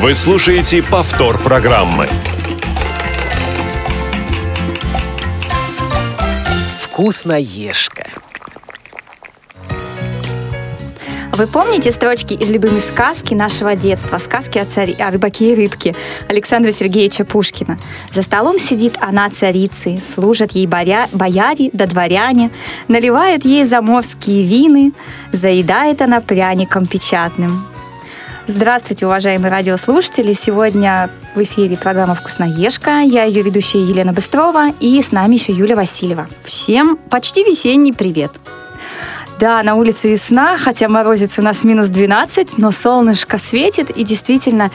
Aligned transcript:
Вы 0.00 0.14
слушаете 0.14 0.80
повтор 0.80 1.38
программы. 1.38 2.08
Вкусноежка. 6.80 8.06
Вы 11.32 11.48
помните 11.48 11.90
строчки 11.90 12.34
из 12.34 12.48
любимой 12.48 12.78
сказки 12.78 13.34
нашего 13.34 13.74
детства, 13.74 14.18
сказки 14.18 14.58
о, 14.58 14.66
царе, 14.66 14.94
о 15.00 15.10
рыбаке 15.10 15.50
и 15.50 15.56
рыбке 15.56 15.96
Александра 16.28 16.70
Сергеевича 16.70 17.24
Пушкина? 17.24 17.76
За 18.14 18.22
столом 18.22 18.60
сидит 18.60 18.96
она 19.00 19.28
царицей, 19.30 19.98
служат 19.98 20.52
ей 20.52 20.68
боря, 20.68 21.08
бояре 21.12 21.70
да 21.72 21.86
дворяне, 21.86 22.52
наливают 22.86 23.44
ей 23.44 23.64
заморские 23.64 24.44
вины, 24.44 24.92
заедает 25.32 26.02
она 26.02 26.20
пряником 26.20 26.86
печатным. 26.86 27.66
Здравствуйте, 28.50 29.04
уважаемые 29.04 29.50
радиослушатели! 29.50 30.32
Сегодня 30.32 31.10
в 31.34 31.42
эфире 31.42 31.76
программа 31.76 32.14
«Вкусноежка». 32.14 33.00
Я 33.00 33.24
ее 33.24 33.42
ведущая 33.42 33.82
Елена 33.82 34.14
Быстрова, 34.14 34.70
и 34.80 35.02
с 35.02 35.12
нами 35.12 35.34
еще 35.34 35.52
Юля 35.52 35.76
Васильева. 35.76 36.28
Всем 36.44 36.96
почти 37.10 37.44
весенний 37.44 37.92
привет! 37.92 38.32
Да, 39.38 39.62
на 39.62 39.74
улице 39.74 40.08
весна, 40.08 40.56
хотя 40.56 40.88
морозец 40.88 41.38
у 41.38 41.42
нас 41.42 41.62
минус 41.62 41.90
12, 41.90 42.56
но 42.56 42.70
солнышко 42.70 43.36
светит, 43.36 43.90
и 43.90 44.02
действительно 44.02 44.70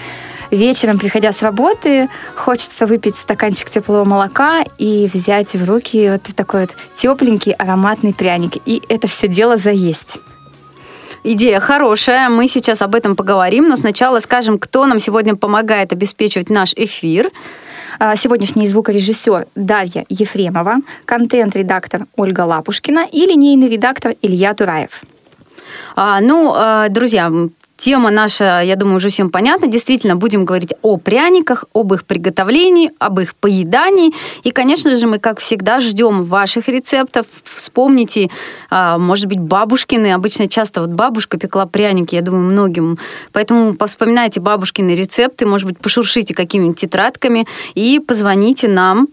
вечером, 0.51 0.99
приходя 0.99 1.31
с 1.31 1.41
работы, 1.41 2.09
хочется 2.35 2.85
выпить 2.85 3.15
стаканчик 3.15 3.71
теплого 3.71 4.05
молока 4.05 4.63
и 4.77 5.09
взять 5.11 5.55
в 5.55 5.67
руки 5.67 6.11
вот 6.11 6.35
такой 6.35 6.61
вот 6.61 6.71
тепленький 6.93 7.53
ароматный 7.53 8.13
пряник. 8.13 8.57
И 8.67 8.83
это 8.87 9.07
все 9.07 9.27
дело 9.27 9.57
заесть. 9.57 10.19
Идея 11.25 11.61
хорошая, 11.61 12.27
мы 12.27 12.49
сейчас 12.49 12.81
об 12.81 12.95
этом 12.95 13.15
поговорим, 13.15 13.69
но 13.69 13.77
сначала 13.77 14.19
скажем, 14.19 14.59
кто 14.59 14.85
нам 14.85 14.99
сегодня 14.99 15.37
помогает 15.37 15.93
обеспечивать 15.93 16.49
наш 16.49 16.73
эфир. 16.73 17.31
А, 17.97 18.17
сегодняшний 18.17 18.67
звукорежиссер 18.67 19.47
Дарья 19.55 20.05
Ефремова, 20.09 20.79
контент-редактор 21.05 22.07
Ольга 22.17 22.41
Лапушкина 22.41 23.07
и 23.09 23.25
линейный 23.25 23.69
редактор 23.69 24.15
Илья 24.21 24.53
Тураев. 24.53 25.01
А, 25.95 26.19
ну, 26.19 26.51
а, 26.53 26.89
друзья, 26.89 27.31
Тема 27.75 28.11
наша, 28.11 28.61
я 28.61 28.75
думаю, 28.75 28.97
уже 28.97 29.09
всем 29.09 29.29
понятна. 29.29 29.67
Действительно, 29.67 30.15
будем 30.15 30.45
говорить 30.45 30.73
о 30.83 30.97
пряниках, 30.97 31.65
об 31.73 31.93
их 31.93 32.05
приготовлении, 32.05 32.91
об 32.99 33.19
их 33.19 33.35
поедании. 33.35 34.13
И, 34.43 34.51
конечно 34.51 34.95
же, 34.95 35.07
мы, 35.07 35.17
как 35.17 35.39
всегда, 35.39 35.81
ждем 35.81 36.23
ваших 36.23 36.69
рецептов. 36.69 37.25
Вспомните, 37.43 38.29
а, 38.69 38.97
может 38.97 39.25
быть, 39.25 39.39
бабушкины. 39.39 40.13
Обычно 40.13 40.47
часто 40.47 40.81
вот 40.81 40.91
бабушка 40.91 41.37
пекла 41.37 41.65
пряники, 41.65 42.13
я 42.15 42.21
думаю, 42.21 42.43
многим. 42.43 42.99
Поэтому 43.31 43.75
вспоминайте 43.85 44.39
бабушкины 44.39 44.91
рецепты, 44.95 45.45
может 45.47 45.67
быть, 45.67 45.79
пошуршите 45.79 46.35
какими-нибудь 46.35 46.79
тетрадками 46.79 47.47
и 47.73 47.99
позвоните 47.99 48.67
нам 48.67 49.07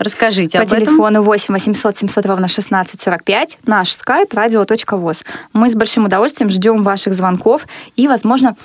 Расскажите 0.00 0.56
По 0.56 0.64
об 0.64 0.68
этом. 0.68 0.80
По 0.80 0.86
телефону 0.86 1.22
8 1.22 1.52
800 1.52 1.96
700 1.98 2.26
ровно 2.26 2.48
16 2.48 3.00
45, 3.00 3.58
наш 3.66 3.90
skype 3.90 4.30
radio.voz. 4.30 5.18
Мы 5.52 5.68
с 5.68 5.74
большим 5.74 6.06
удовольствием 6.06 6.48
ждем 6.50 6.82
ваших 6.82 7.12
звонков 7.12 7.66
и, 7.96 8.08
возможно, 8.08 8.56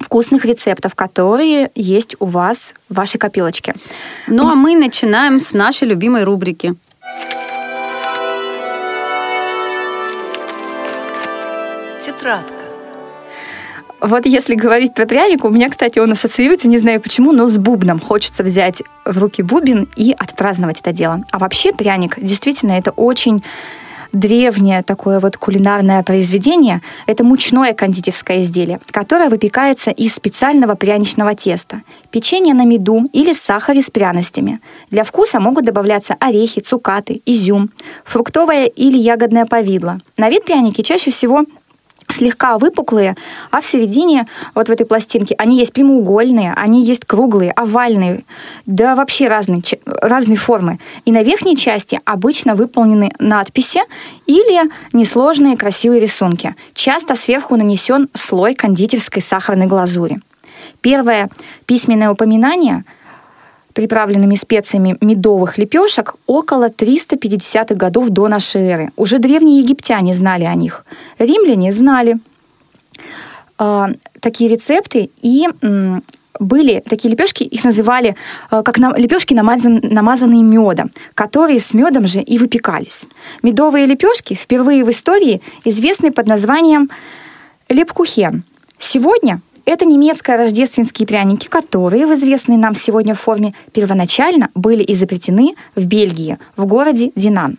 вкусных 0.00 0.44
рецептов, 0.44 0.96
которые 0.96 1.70
есть 1.76 2.16
у 2.18 2.26
вас 2.26 2.74
в 2.88 2.94
вашей 2.94 3.18
копилочке. 3.18 3.74
Ну 4.26 4.48
а 4.48 4.56
мы 4.56 4.74
начинаем 4.74 5.38
с 5.38 5.52
нашей 5.52 5.86
любимой 5.86 6.24
рубрики. 6.24 6.74
Тетрадка. 12.04 12.55
Вот 14.00 14.26
если 14.26 14.54
говорить 14.54 14.94
про 14.94 15.06
пряник, 15.06 15.44
у 15.44 15.48
меня, 15.48 15.70
кстати, 15.70 15.98
он 15.98 16.12
ассоциируется, 16.12 16.68
не 16.68 16.78
знаю 16.78 17.00
почему, 17.00 17.32
но 17.32 17.48
с 17.48 17.56
бубном. 17.58 17.98
Хочется 17.98 18.42
взять 18.42 18.82
в 19.04 19.18
руки 19.18 19.42
бубен 19.42 19.88
и 19.96 20.14
отпраздновать 20.16 20.80
это 20.80 20.92
дело. 20.92 21.22
А 21.30 21.38
вообще 21.38 21.72
пряник, 21.72 22.18
действительно, 22.20 22.72
это 22.72 22.90
очень 22.90 23.42
древнее 24.12 24.82
такое 24.82 25.20
вот 25.20 25.36
кулинарное 25.36 26.02
произведение. 26.02 26.82
Это 27.06 27.24
мучное 27.24 27.72
кондитерское 27.72 28.42
изделие, 28.42 28.80
которое 28.90 29.28
выпекается 29.28 29.90
из 29.90 30.14
специального 30.14 30.74
пряничного 30.74 31.34
теста. 31.34 31.82
Печенье 32.10 32.54
на 32.54 32.64
меду 32.64 33.04
или 33.12 33.32
сахаре 33.32 33.82
с 33.82 33.90
пряностями. 33.90 34.60
Для 34.90 35.04
вкуса 35.04 35.40
могут 35.40 35.64
добавляться 35.64 36.16
орехи, 36.18 36.60
цукаты, 36.60 37.20
изюм, 37.26 37.70
фруктовое 38.04 38.66
или 38.66 38.98
ягодное 38.98 39.46
повидло. 39.46 40.00
На 40.16 40.30
вид 40.30 40.44
пряники 40.44 40.82
чаще 40.82 41.10
всего 41.10 41.44
слегка 42.08 42.58
выпуклые, 42.58 43.16
а 43.50 43.60
в 43.60 43.66
середине, 43.66 44.26
вот 44.54 44.68
в 44.68 44.72
этой 44.72 44.86
пластинке, 44.86 45.34
они 45.38 45.58
есть 45.58 45.72
прямоугольные, 45.72 46.52
они 46.54 46.84
есть 46.84 47.04
круглые, 47.04 47.52
овальные, 47.52 48.24
да 48.66 48.94
вообще 48.94 49.28
разные, 49.28 49.62
разные 49.84 50.36
формы. 50.36 50.78
И 51.04 51.12
на 51.12 51.22
верхней 51.22 51.56
части 51.56 52.00
обычно 52.04 52.54
выполнены 52.54 53.10
надписи 53.18 53.80
или 54.26 54.70
несложные 54.92 55.56
красивые 55.56 56.00
рисунки. 56.00 56.54
Часто 56.74 57.14
сверху 57.14 57.56
нанесен 57.56 58.08
слой 58.14 58.54
кондитерской 58.54 59.22
сахарной 59.22 59.66
глазури. 59.66 60.20
Первое 60.80 61.30
письменное 61.66 62.10
упоминание– 62.10 62.84
приправленными 63.76 64.36
специями 64.36 64.96
медовых 65.02 65.58
лепешек 65.58 66.14
около 66.26 66.70
350-х 66.70 67.74
годов 67.74 68.08
до 68.08 68.26
нашей 68.26 68.62
эры. 68.62 68.90
Уже 68.96 69.18
древние 69.18 69.60
египтяне 69.60 70.14
знали 70.14 70.44
о 70.44 70.54
них. 70.54 70.86
Римляне 71.18 71.72
знали 71.72 72.16
э, 73.58 73.86
такие 74.20 74.48
рецепты 74.48 75.10
и 75.20 75.46
э, 75.60 76.00
были 76.40 76.82
такие 76.88 77.10
лепешки, 77.10 77.42
их 77.42 77.64
называли 77.64 78.16
э, 78.50 78.62
как 78.64 78.78
на, 78.78 78.96
лепешки, 78.96 79.34
намазан, 79.34 79.80
намазанные 79.82 80.42
медом, 80.42 80.90
которые 81.14 81.60
с 81.60 81.74
медом 81.74 82.06
же 82.06 82.22
и 82.22 82.38
выпекались. 82.38 83.04
Медовые 83.42 83.84
лепешки 83.84 84.32
впервые 84.32 84.84
в 84.84 84.90
истории 84.90 85.42
известны 85.64 86.12
под 86.12 86.26
названием 86.26 86.88
лепкухен. 87.68 88.42
Сегодня 88.78 89.42
это 89.66 89.84
немецкие 89.84 90.36
рождественские 90.36 91.06
пряники, 91.06 91.48
которые 91.48 92.06
в 92.06 92.14
известной 92.14 92.56
нам 92.56 92.74
сегодня 92.74 93.14
форме 93.14 93.52
первоначально 93.72 94.48
были 94.54 94.84
изобретены 94.86 95.54
в 95.74 95.84
Бельгии, 95.84 96.38
в 96.56 96.64
городе 96.64 97.12
Динан. 97.14 97.58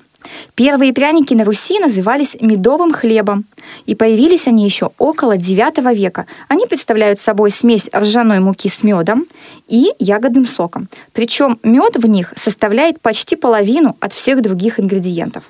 Первые 0.55 0.93
пряники 0.93 1.33
на 1.33 1.43
Руси 1.43 1.79
назывались 1.79 2.37
медовым 2.39 2.93
хлебом, 2.93 3.45
и 3.85 3.95
появились 3.95 4.47
они 4.47 4.65
еще 4.65 4.91
около 4.97 5.37
IX 5.37 5.93
века. 5.93 6.25
Они 6.47 6.65
представляют 6.65 7.19
собой 7.19 7.51
смесь 7.51 7.89
ржаной 7.95 8.39
муки 8.39 8.67
с 8.67 8.83
медом 8.83 9.25
и 9.67 9.93
ягодным 9.99 10.45
соком. 10.45 10.87
Причем 11.13 11.59
мед 11.63 11.97
в 11.97 12.07
них 12.07 12.33
составляет 12.35 13.01
почти 13.01 13.35
половину 13.35 13.95
от 13.99 14.13
всех 14.13 14.41
других 14.41 14.79
ингредиентов. 14.79 15.43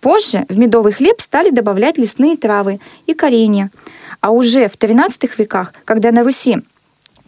Позже 0.00 0.46
в 0.48 0.58
медовый 0.58 0.92
хлеб 0.92 1.20
стали 1.20 1.50
добавлять 1.50 1.98
лесные 1.98 2.36
травы 2.36 2.80
и 3.06 3.14
коренья– 3.14 3.70
а 4.20 4.30
уже 4.30 4.68
в 4.68 4.74
XIII 4.76 5.30
веках, 5.38 5.72
когда 5.84 6.12
на 6.12 6.22
Руси 6.22 6.58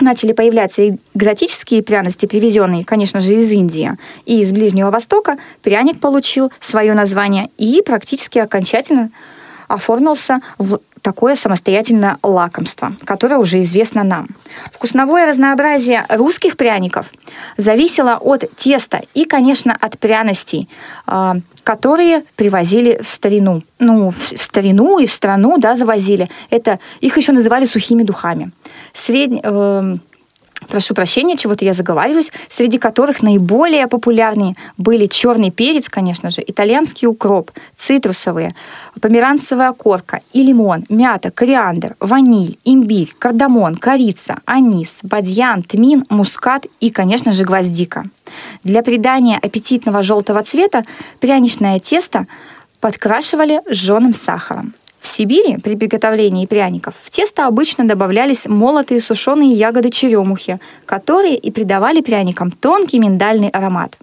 начали 0.01 0.33
появляться 0.33 0.97
экзотические 1.15 1.83
пряности, 1.83 2.27
привезенные, 2.27 2.85
конечно 2.85 3.21
же, 3.21 3.35
из 3.35 3.51
Индии 3.51 3.97
и 4.27 4.41
из 4.41 4.53
Ближнего 4.53 4.91
Востока, 4.91 5.39
пряник 5.63 6.01
получил 6.01 6.53
свое 6.61 6.95
название 6.95 7.51
и 7.59 7.83
практически 7.85 8.39
окончательно 8.39 9.11
оформился 9.69 10.41
в 10.59 10.81
такое 11.03 11.35
самостоятельное 11.35 12.19
лакомство, 12.23 12.93
которое 13.05 13.37
уже 13.37 13.61
известно 13.61 14.05
нам. 14.05 14.29
Вкусновое 14.73 15.27
разнообразие 15.27 16.05
русских 16.09 16.57
пряников 16.57 17.07
зависело 17.57 18.17
от 18.21 18.45
теста 18.57 19.03
и, 19.15 19.25
конечно, 19.25 19.77
от 19.79 19.99
пряностей, 19.99 20.69
а, 21.07 21.37
которые 21.65 22.25
привозили 22.37 23.01
в 23.03 23.09
старину. 23.09 23.63
Ну, 23.79 24.11
в 24.11 24.23
старину 24.23 24.99
и 24.99 25.07
в 25.07 25.13
страну, 25.13 25.57
да, 25.59 25.75
завозили. 25.77 26.29
Это, 26.51 26.79
их 27.01 27.17
еще 27.17 27.33
называли 27.33 27.65
сухими 27.65 28.03
духами. 28.03 28.51
Средь, 28.93 29.41
э, 29.43 29.97
прошу 30.71 30.95
прощения, 30.95 31.37
чего-то 31.37 31.65
я 31.65 31.73
заговариваюсь, 31.73 32.33
среди 32.49 32.79
которых 32.79 33.23
наиболее 33.23 33.87
популярные 33.87 34.57
были 34.79 35.07
черный 35.07 35.51
перец, 35.51 35.89
конечно 35.89 36.31
же, 36.31 36.43
итальянский 36.47 37.07
укроп, 37.07 37.51
цитрусовые, 37.77 38.55
померанцевая 39.01 39.73
корка 39.73 40.21
и 40.33 40.43
лимон, 40.43 40.85
мята, 40.89 41.31
кориандр, 41.31 41.97
ваниль, 42.01 42.59
имбирь, 42.65 43.15
кардамон, 43.19 43.77
корица, 43.77 44.39
анис, 44.47 45.01
бадьян, 45.03 45.63
тмин, 45.63 46.05
мускат 46.09 46.67
и, 46.81 46.91
конечно 46.91 47.33
же, 47.33 47.45
гвоздика. 47.45 48.05
Для 48.65 48.83
придания 48.83 49.39
аппетитного 49.39 50.03
желтого 50.03 50.43
цвета 50.43 50.85
пряничное 51.19 51.79
тесто 51.81 52.27
подкрашивали 52.81 53.61
жженым 53.69 54.15
сахаром. 54.15 54.75
В 55.01 55.09
Сибири 55.09 55.57
при 55.57 55.77
приготовлении 55.77 56.45
пряников 56.45 56.95
в 57.03 57.09
тесто 57.09 57.47
обычно 57.47 57.89
добавлялись 57.89 58.47
молотые 58.47 59.01
сушеные 59.01 59.51
ягоды 59.51 59.91
черемухи, 59.91 60.61
которые 60.85 61.37
и 61.37 61.51
придавали 61.51 62.03
пряникам 62.03 62.51
тонкий 62.51 62.99
миндальный 62.99 63.49
аромат. 63.49 63.97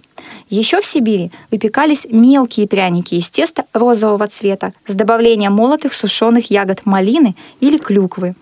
Еще 0.50 0.80
в 0.80 0.86
Сибири 0.86 1.30
выпекались 1.52 2.06
мелкие 2.10 2.66
пряники 2.66 3.14
из 3.14 3.28
теста 3.30 3.64
розового 3.72 4.26
цвета 4.26 4.72
с 4.88 4.94
добавлением 4.94 5.52
молотых 5.52 5.94
сушеных 5.94 6.50
ягод 6.50 6.84
малины 6.84 7.36
или 7.60 7.78
клюквы. 7.78 8.34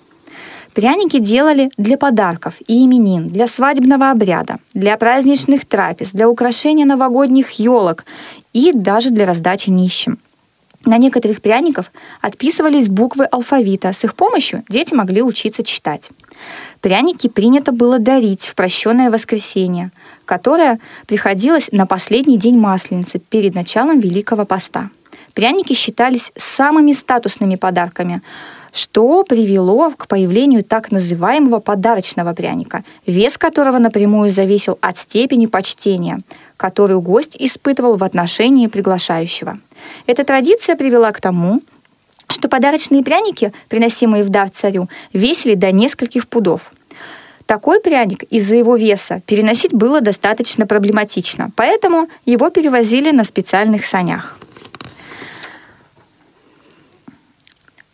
Пряники 0.72 1.18
делали 1.18 1.70
для 1.76 1.98
подарков 1.98 2.54
и 2.66 2.84
именин, 2.84 3.28
для 3.28 3.46
свадебного 3.46 4.10
обряда, 4.10 4.58
для 4.72 4.96
праздничных 4.96 5.66
трапез, 5.66 6.10
для 6.12 6.28
украшения 6.28 6.86
новогодних 6.86 7.50
елок 7.52 8.04
и 8.52 8.72
даже 8.72 9.10
для 9.10 9.26
раздачи 9.26 9.70
нищим. 9.70 10.18
На 10.86 10.98
некоторых 10.98 11.42
пряников 11.42 11.90
отписывались 12.20 12.88
буквы 12.88 13.24
алфавита. 13.24 13.92
С 13.92 14.04
их 14.04 14.14
помощью 14.14 14.62
дети 14.68 14.94
могли 14.94 15.20
учиться 15.20 15.64
читать. 15.64 16.10
Пряники 16.80 17.28
принято 17.28 17.72
было 17.72 17.98
дарить 17.98 18.46
в 18.46 18.54
прощенное 18.54 19.10
воскресенье, 19.10 19.90
которое 20.24 20.78
приходилось 21.08 21.70
на 21.72 21.86
последний 21.86 22.38
день 22.38 22.56
Масленицы 22.56 23.18
перед 23.18 23.56
началом 23.56 23.98
Великого 23.98 24.44
Поста. 24.44 24.90
Пряники 25.36 25.74
считались 25.74 26.32
самыми 26.34 26.92
статусными 26.92 27.56
подарками, 27.56 28.22
что 28.72 29.22
привело 29.22 29.90
к 29.90 30.08
появлению 30.08 30.64
так 30.64 30.90
называемого 30.90 31.60
подарочного 31.60 32.32
пряника, 32.32 32.84
вес 33.04 33.36
которого 33.36 33.76
напрямую 33.78 34.30
зависел 34.30 34.78
от 34.80 34.96
степени 34.96 35.44
почтения, 35.44 36.20
которую 36.56 37.02
гость 37.02 37.36
испытывал 37.38 37.98
в 37.98 38.04
отношении 38.04 38.66
приглашающего. 38.66 39.58
Эта 40.06 40.24
традиция 40.24 40.74
привела 40.74 41.12
к 41.12 41.20
тому, 41.20 41.60
что 42.30 42.48
подарочные 42.48 43.04
пряники, 43.04 43.52
приносимые 43.68 44.24
в 44.24 44.30
дар 44.30 44.48
царю, 44.48 44.88
весили 45.12 45.52
до 45.52 45.70
нескольких 45.70 46.28
пудов. 46.28 46.72
Такой 47.44 47.80
пряник 47.80 48.22
из-за 48.22 48.56
его 48.56 48.74
веса 48.76 49.20
переносить 49.26 49.74
было 49.74 50.00
достаточно 50.00 50.66
проблематично, 50.66 51.50
поэтому 51.54 52.08
его 52.24 52.48
перевозили 52.48 53.10
на 53.10 53.22
специальных 53.22 53.84
санях. 53.84 54.38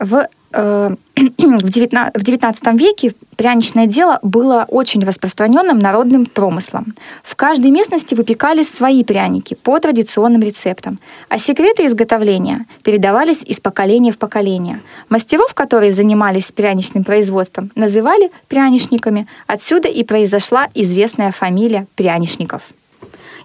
В 0.03 0.29
Э, 0.53 0.95
в 1.17 1.65
XIX 1.65 2.79
веке 2.79 3.15
пряничное 3.37 3.87
дело 3.87 4.19
было 4.23 4.67
очень 4.69 5.05
распространенным 5.05 5.79
народным 5.79 6.27
промыслом. 6.27 6.95
В 7.23 7.37
каждой 7.37 7.71
местности 7.71 8.15
выпекались 8.15 8.69
свои 8.69 9.05
пряники 9.05 9.55
по 9.55 9.79
традиционным 9.79 10.43
рецептам, 10.43 10.99
а 11.29 11.39
секреты 11.39 11.87
изготовления 11.87 12.67
передавались 12.83 13.43
из 13.43 13.61
поколения 13.61 14.13
в 14.13 14.19
поколение. 14.19 14.81
Мастеров, 15.09 15.55
которые 15.55 15.93
занимались 15.93 16.53
пряничным 16.53 17.05
производством, 17.05 17.71
называли 17.75 18.31
пряничниками. 18.49 19.27
Отсюда 19.47 19.89
и 19.89 20.05
произошла 20.05 20.69
известная 20.75 21.33
фамилия 21.33 21.87
пряничников. 21.95 22.63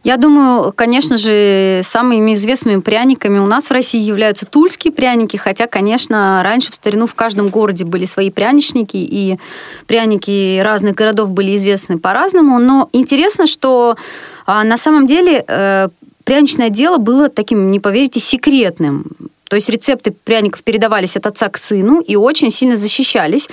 Я 0.03 0.17
думаю, 0.17 0.73
конечно 0.75 1.17
же, 1.17 1.81
самыми 1.83 2.33
известными 2.33 2.81
пряниками 2.81 3.39
у 3.39 3.45
нас 3.45 3.69
в 3.69 3.71
России 3.71 4.01
являются 4.01 4.45
тульские 4.45 4.94
пряники, 4.94 5.38
хотя, 5.38 5.67
конечно, 5.67 6.41
раньше 6.44 6.71
в 6.71 6.75
старину 6.75 7.07
в 7.07 7.15
каждом 7.15 7.49
городе 7.49 7.83
были 7.83 8.05
свои 8.05 8.29
пряничники, 8.29 8.97
и 8.97 9.38
пряники 9.85 10.59
разных 10.59 10.95
городов 10.95 11.31
были 11.31 11.55
известны 11.55 11.97
по-разному. 11.97 12.59
Но 12.59 12.89
интересно, 12.94 13.47
что 13.47 13.97
а, 14.45 14.63
на 14.63 14.77
самом 14.77 15.07
деле 15.07 15.44
э, 15.47 15.89
пряничное 16.23 16.69
дело 16.69 16.97
было 16.97 17.29
таким, 17.29 17.71
не 17.71 17.79
поверите, 17.79 18.19
секретным. 18.19 19.05
То 19.49 19.55
есть 19.55 19.69
рецепты 19.69 20.11
пряников 20.11 20.63
передавались 20.63 21.15
от 21.15 21.25
отца 21.25 21.49
к 21.49 21.57
сыну 21.57 22.01
и 22.01 22.15
очень 22.15 22.51
сильно 22.51 22.75
защищались 22.75 23.47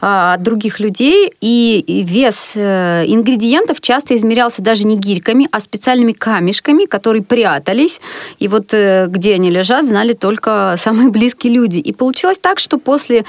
а, 0.00 0.34
от 0.34 0.42
других 0.42 0.80
людей. 0.80 1.32
И 1.40 2.04
вес 2.06 2.50
э, 2.54 3.04
ингредиентов 3.06 3.80
часто 3.80 4.16
измерялся 4.16 4.62
даже 4.62 4.86
не 4.86 4.96
гирьками, 4.96 5.48
а 5.50 5.60
специальными 5.60 6.12
камешками, 6.12 6.86
которые 6.86 7.22
прятались. 7.22 8.00
И 8.38 8.48
вот 8.48 8.72
э, 8.72 9.06
где 9.08 9.34
они 9.34 9.50
лежат, 9.50 9.84
знали 9.84 10.14
только 10.14 10.76
самые 10.78 11.10
близкие 11.10 11.52
люди. 11.52 11.78
И 11.78 11.92
получилось 11.92 12.38
так, 12.38 12.58
что 12.58 12.78
после 12.78 13.24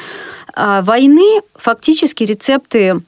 а, 0.54 0.82
войны 0.82 1.42
фактически 1.56 2.24
рецепты 2.24 3.02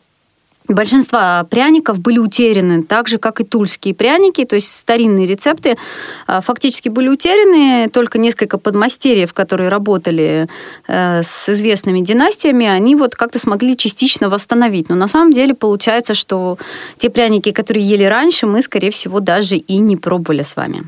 Большинство 0.68 1.48
пряников 1.50 2.00
были 2.00 2.19
утеряны, 2.19 2.84
так 2.84 3.08
же, 3.08 3.19
как 3.19 3.40
и 3.40 3.46
тульские 3.46 3.94
пряники, 3.94 4.44
то 4.44 4.56
есть 4.56 4.75
старинные 4.75 5.25
рецепты 5.25 5.78
а, 6.25 6.42
фактически 6.42 6.90
были 6.90 7.08
утеряны, 7.08 7.90
только 7.90 8.19
несколько 8.19 8.58
подмастерьев, 8.58 9.34
которые 9.34 9.69
работали 9.69 10.50
э, 10.88 11.22
с 11.24 11.48
известными 11.48 12.02
династиями, 12.02 12.66
они 12.66 12.96
вот 12.96 13.16
как-то 13.16 13.40
смогли 13.40 13.78
частично 13.78 14.30
восстановить. 14.30 14.90
Но 14.90 14.96
на 14.96 15.08
самом 15.08 15.31
деле 15.31 15.54
получается, 15.54 16.14
что 16.14 16.58
те 16.98 17.10
пряники, 17.10 17.52
которые 17.52 17.88
ели 17.88 18.04
раньше, 18.04 18.46
мы, 18.46 18.62
скорее 18.62 18.92
всего, 18.92 19.22
даже 19.22 19.56
и 19.56 19.78
не 19.78 19.96
пробовали 19.96 20.44
с 20.44 20.56
вами. 20.56 20.84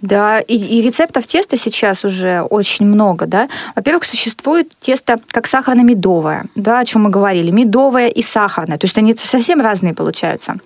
Да, 0.00 0.40
и, 0.40 0.56
и 0.56 0.82
рецептов 0.82 1.26
теста 1.26 1.56
сейчас 1.56 2.04
уже 2.04 2.42
очень 2.42 2.86
много, 2.86 3.26
да. 3.26 3.48
Во-первых, 3.74 4.04
существует 4.04 4.72
тесто 4.80 5.18
как 5.28 5.46
сахарно-медовое, 5.46 6.46
да, 6.54 6.80
о 6.80 6.84
чем 6.84 7.02
мы 7.02 7.10
говорили, 7.10 7.50
медовое 7.50 8.08
и 8.08 8.22
сахарное, 8.22 8.78
то 8.78 8.86
есть 8.86 8.98
они 8.98 9.14
совсем 9.14 9.60
разные 9.60 9.94
получаются. 9.94 10.56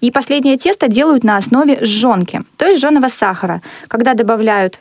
И 0.00 0.10
последнее 0.10 0.56
тесто 0.56 0.88
делают 0.88 1.24
на 1.24 1.36
основе 1.36 1.78
жженки, 1.84 2.42
то 2.56 2.66
есть 2.66 2.80
жженого 2.80 3.08
сахара, 3.08 3.62
когда 3.88 4.14
добавляют 4.14 4.80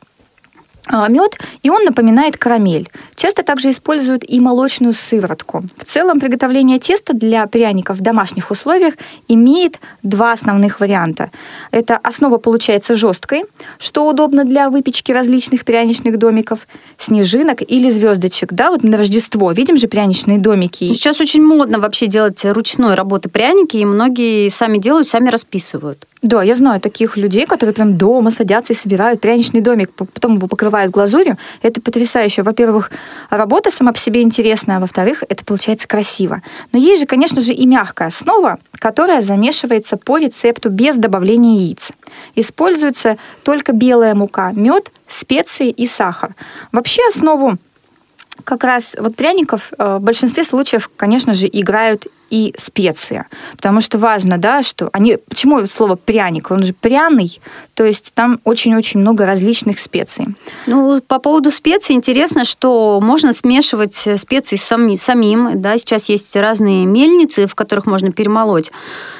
мед, 0.92 1.38
и 1.62 1.70
он 1.70 1.84
напоминает 1.84 2.38
карамель. 2.38 2.90
Часто 3.16 3.44
также 3.44 3.70
используют 3.70 4.24
и 4.28 4.40
молочную 4.40 4.94
сыворотку. 4.94 5.64
В 5.78 5.84
целом 5.86 6.20
приготовление 6.20 6.80
теста 6.80 7.14
для 7.14 7.46
пряников 7.48 7.98
в 7.98 8.02
домашних 8.02 8.52
условиях 8.52 8.96
имеет 9.28 9.80
два 10.04 10.32
основных 10.32 10.80
варианта. 10.80 11.32
Это 11.72 11.98
основа 11.98 12.38
получается 12.38 12.96
жесткой, 12.96 13.44
что 13.78 14.08
удобно 14.08 14.46
для 14.46 14.70
выпечки 14.70 15.12
различных 15.12 15.66
пряничных 15.66 16.18
домиков, 16.18 16.68
снежинок 16.98 17.62
или 17.62 17.90
звездочек. 17.90 18.54
Да, 18.54 18.72
вот 18.72 18.84
на 18.84 18.98
Рождество 18.98 19.52
видим 19.52 19.78
же 19.78 19.88
пряничные 19.88 20.40
домики. 20.40 20.86
Сейчас 20.86 21.22
очень 21.22 21.44
модно 21.44 21.80
вообще 21.80 22.08
делать 22.08 22.44
ручной 22.44 22.96
работы 22.96 23.30
пряники, 23.30 23.78
и 23.78 23.86
многие 23.86 24.50
сами 24.50 24.78
делают, 24.78 25.08
сами 25.08 25.30
расписывают. 25.30 26.08
Да, 26.22 26.44
я 26.44 26.56
знаю 26.56 26.82
таких 26.82 27.16
людей, 27.16 27.46
которые 27.46 27.74
прям 27.74 27.98
дома 27.98 28.32
садятся 28.32 28.74
и 28.74 28.76
собирают 28.76 29.22
пряничный 29.22 29.62
домик, 29.62 29.92
потом 29.94 30.36
его 30.36 30.48
покрывают 30.48 30.79
глазурью. 30.88 31.38
Это 31.62 31.82
потрясающе. 31.82 32.44
Во-первых, 32.44 32.92
работа 33.30 33.72
сама 33.72 33.92
по 33.92 34.00
себе 34.00 34.22
интересная, 34.22 34.78
а 34.78 34.80
во-вторых, 34.80 35.24
это 35.28 35.44
получается 35.46 35.88
красиво. 35.88 36.42
Но 36.72 36.80
есть 36.80 37.02
же, 37.02 37.06
конечно 37.06 37.42
же, 37.42 37.54
и 37.54 37.66
мягкая 37.66 38.08
основа, 38.08 38.60
которая 38.74 39.22
замешивается 39.22 39.98
по 39.98 40.18
рецепту 40.18 40.70
без 40.70 40.96
добавления 40.96 41.60
яиц. 41.60 41.92
Используется 42.36 43.18
только 43.44 43.74
белая 43.74 44.16
мука, 44.16 44.52
мед, 44.54 44.92
специи 45.08 45.70
и 45.70 45.86
сахар. 45.86 46.36
Вообще 46.72 47.02
основу 47.08 47.58
как 48.44 48.64
раз 48.64 48.96
вот 48.98 49.16
пряников 49.16 49.72
э, 49.78 49.98
в 49.98 50.02
большинстве 50.02 50.44
случаев, 50.44 50.90
конечно 50.96 51.34
же, 51.34 51.48
играют 51.52 52.08
и 52.30 52.54
специи. 52.58 53.26
Потому 53.56 53.82
что 53.82 53.98
важно, 53.98 54.38
да, 54.38 54.64
что 54.64 54.90
они... 54.94 55.18
Почему 55.18 55.66
слово 55.68 55.96
пряник? 55.96 56.52
Он 56.52 56.64
же 56.64 56.74
пряный, 56.74 57.40
то 57.74 57.84
есть 57.84 58.14
там 58.14 58.40
очень-очень 58.44 59.00
много 59.00 59.26
различных 59.26 59.80
специй. 59.80 60.28
Ну, 60.68 61.02
по 61.02 61.20
поводу 61.20 61.52
специй 61.52 61.96
интересно, 61.96 62.46
что 62.46 63.00
можно 63.02 63.34
смешивать 63.34 63.96
специи 63.96 64.56
сами, 64.56 64.96
самим. 64.96 65.62
Да, 65.62 65.78
сейчас 65.78 66.10
есть 66.10 66.36
разные 66.36 66.86
мельницы, 66.86 67.48
в 67.48 67.56
которых 67.56 67.86
можно 67.86 68.12
перемолоть 68.12 68.72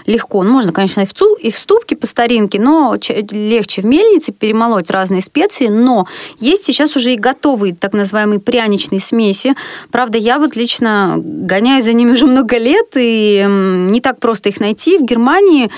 легко. 0.06 0.44
Ну, 0.44 0.52
можно, 0.52 0.72
конечно, 0.72 1.02
и 1.02 1.06
в, 1.06 1.14
цу, 1.14 1.36
и 1.36 1.52
в 1.52 1.58
ступке 1.58 1.96
по 1.96 2.08
старинке, 2.08 2.60
но 2.60 2.96
легче 3.32 3.82
в 3.82 3.86
мельнице 3.86 4.32
перемолоть 4.32 4.90
разные 4.90 5.22
специи. 5.22 5.68
Но 5.68 6.08
есть 6.38 6.66
сейчас 6.66 6.96
уже 6.96 7.14
и 7.14 7.18
готовые 7.18 7.76
так 7.76 7.94
называемые 7.94 8.40
пряничные 8.40 9.02
смеси. 9.02 9.56
Правда, 9.92 10.18
я 10.18 10.40
вот 10.40 10.56
лично 10.56 11.16
гоняю 11.18 11.84
за 11.84 11.94
ними 11.94 12.12
уже 12.12 12.26
много 12.26 12.58
лет, 12.58 12.96
и 13.02 13.46
не 13.48 14.02
так 14.02 14.20
просто 14.20 14.50
их 14.50 14.60
найти. 14.60 14.98
В 14.98 15.04
Германии 15.04 15.70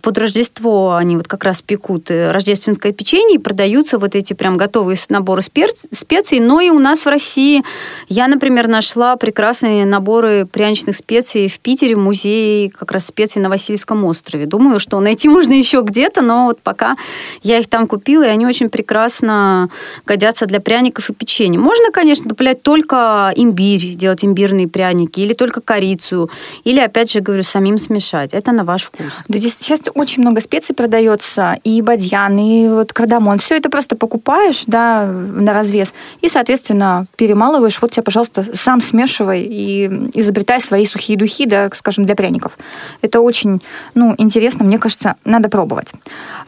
под 0.00 0.16
Рождество 0.16 0.94
они 0.94 1.18
вот 1.18 1.28
как 1.28 1.44
раз 1.44 1.60
пекут 1.60 2.10
э, 2.10 2.30
рождественское 2.30 2.92
печенье, 2.92 3.36
и 3.36 3.38
продаются 3.38 3.98
вот 3.98 4.14
эти 4.14 4.32
прям 4.32 4.56
готовые 4.56 4.96
наборы 5.10 5.42
специй. 5.42 6.40
Но 6.40 6.60
и 6.60 6.70
у 6.70 6.78
нас 6.78 7.04
в 7.04 7.08
России 7.08 7.62
я, 8.08 8.28
например, 8.28 8.66
нашла 8.66 9.16
прекрасные 9.16 9.84
наборы 9.84 10.46
пряничных 10.46 10.96
специй 10.96 11.48
в 11.48 11.60
Питере, 11.60 11.96
в 11.96 11.98
музее 11.98 12.70
как 12.70 12.92
раз 12.92 13.08
специй 13.08 13.42
на 13.42 13.50
Васильевском 13.50 14.04
острове. 14.06 14.46
Думаю, 14.46 14.80
что 14.80 15.00
найти 15.00 15.28
можно 15.28 15.52
еще 15.52 15.82
где-то, 15.82 16.22
но 16.22 16.46
вот 16.46 16.60
пока 16.62 16.96
я 17.42 17.58
их 17.58 17.68
там 17.68 17.86
купила, 17.86 18.22
и 18.22 18.28
они 18.28 18.46
очень 18.46 18.70
прекрасно 18.70 19.68
годятся 20.06 20.46
для 20.46 20.60
пряников 20.60 21.10
и 21.10 21.12
печенья. 21.12 21.58
Можно, 21.58 21.92
конечно, 21.92 22.26
добавлять 22.26 22.62
только 22.62 23.34
имбирь, 23.36 23.94
делать 23.96 24.24
имбирные 24.24 24.66
пряники, 24.66 25.20
или 25.20 25.34
только 25.34 25.60
корицу, 25.60 26.30
или, 26.64 26.80
опять 26.80 27.12
же, 27.12 27.20
говорю, 27.20 27.42
самим 27.42 27.78
смешать. 27.78 28.32
Это 28.32 28.52
на 28.52 28.64
ваш 28.64 28.84
вкус. 28.84 29.12
Да, 29.28 29.38
сейчас 29.58 29.80
очень 29.94 30.22
много 30.22 30.40
специй 30.40 30.74
продается, 30.74 31.56
и 31.64 31.82
бадьян, 31.82 32.38
и 32.38 32.68
вот 32.68 32.92
кардамон. 32.92 33.38
Все 33.38 33.56
это 33.56 33.70
просто 33.70 33.96
покупаешь, 33.96 34.64
да, 34.66 35.06
на 35.06 35.52
развес, 35.52 35.92
и, 36.20 36.28
соответственно, 36.28 37.06
перемалываешь. 37.16 37.80
Вот 37.80 37.92
тебе, 37.92 38.02
пожалуйста, 38.02 38.44
сам 38.54 38.80
смешивай 38.80 39.42
и 39.42 39.86
изобретай 40.14 40.60
свои 40.60 40.86
сухие 40.86 41.18
духи, 41.18 41.46
да, 41.46 41.70
скажем, 41.74 42.04
для 42.04 42.14
пряников. 42.14 42.58
Это 43.02 43.20
очень, 43.20 43.62
ну, 43.94 44.14
интересно, 44.18 44.64
мне 44.64 44.78
кажется, 44.78 45.16
надо 45.24 45.48
пробовать. 45.48 45.92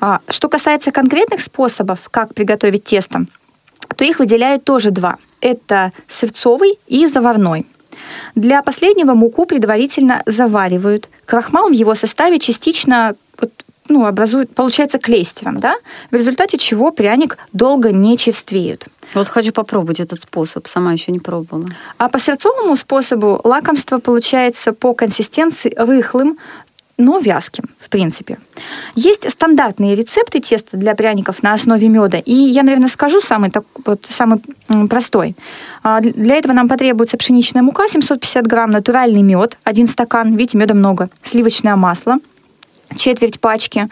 А, 0.01 0.21
что 0.29 0.49
касается 0.49 0.93
конкретных 0.93 1.41
способов, 1.41 1.99
как 2.11 2.35
приготовить 2.35 2.85
тесто, 2.85 3.27
то 3.97 4.05
их 4.05 4.19
выделяют 4.19 4.65
тоже 4.65 4.91
два. 4.91 5.17
Это 5.41 5.93
сырцовый 6.09 6.79
и 6.87 7.07
заварной. 7.07 7.67
Для 8.35 8.63
последнего 8.63 9.15
муку 9.15 9.47
предварительно 9.47 10.23
заваривают. 10.27 11.09
Крахмал 11.27 11.69
в 11.69 11.73
его 11.73 11.95
составе 11.95 12.39
частично 12.39 13.15
вот, 13.39 13.51
ну, 13.89 14.07
образует, 14.07 14.55
получается 14.55 14.99
клейстером, 14.99 15.59
да, 15.59 15.75
в 16.11 16.15
результате 16.15 16.59
чего 16.59 16.93
пряник 16.93 17.39
долго 17.53 17.93
не 17.93 18.17
черствеет. 18.17 18.87
Вот 19.15 19.29
хочу 19.29 19.53
попробовать 19.53 20.01
этот 20.01 20.23
способ, 20.23 20.69
сама 20.69 20.93
еще 20.93 21.11
не 21.11 21.19
пробовала. 21.19 21.67
А 21.99 22.09
по 22.09 22.19
сырцовому 22.19 22.77
способу 22.77 23.41
лакомство 23.43 23.99
получается 23.99 24.73
по 24.73 24.95
консистенции 24.95 25.75
рыхлым, 25.77 26.39
но 27.01 27.19
вязким, 27.19 27.65
в 27.79 27.89
принципе. 27.89 28.39
Есть 28.95 29.31
стандартные 29.31 29.97
рецепты 29.97 30.41
теста 30.41 30.77
для 30.77 30.95
пряников 30.95 31.43
на 31.43 31.55
основе 31.55 31.89
меда, 31.89 32.19
и 32.19 32.33
я, 32.33 32.63
наверное, 32.63 32.89
скажу 32.89 33.21
самый, 33.21 33.51
так, 33.51 33.65
вот, 33.85 34.07
самый 34.09 34.41
простой. 34.89 35.37
А, 35.83 36.01
для 36.01 36.37
этого 36.37 36.53
нам 36.53 36.69
потребуется 36.69 37.17
пшеничная 37.17 37.63
мука 37.63 37.89
750 37.89 38.47
грамм, 38.47 38.71
натуральный 38.71 39.23
мед, 39.23 39.57
один 39.65 39.87
стакан, 39.87 40.37
видите, 40.37 40.59
меда 40.59 40.75
много, 40.75 41.09
сливочное 41.23 41.77
масло, 41.77 42.19
четверть 42.97 43.41
пачки, 43.41 43.89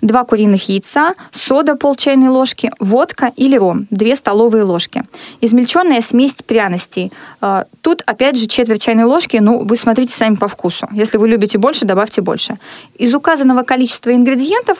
два 0.00 0.24
куриных 0.24 0.68
яйца, 0.68 1.14
сода 1.32 1.74
пол 1.74 1.96
чайной 1.96 2.28
ложки, 2.28 2.70
водка 2.78 3.32
или 3.36 3.56
ром, 3.56 3.86
две 3.90 4.16
столовые 4.16 4.64
ложки. 4.64 5.04
Измельченная 5.40 6.00
смесь 6.00 6.34
пряностей. 6.34 7.12
А, 7.40 7.64
тут, 7.80 8.02
опять 8.06 8.36
же, 8.36 8.46
четверть 8.46 8.82
чайной 8.82 9.04
ложки, 9.04 9.36
ну, 9.38 9.64
вы 9.64 9.76
смотрите 9.76 10.12
сами 10.12 10.34
по 10.34 10.48
вкусу. 10.48 10.88
Если 10.92 11.18
вы 11.18 11.28
любите 11.28 11.58
больше, 11.58 11.84
добавьте 11.84 12.20
больше. 12.20 12.58
Из 12.96 13.14
указанного 13.14 13.62
количества 13.62 14.14
ингредиентов 14.14 14.78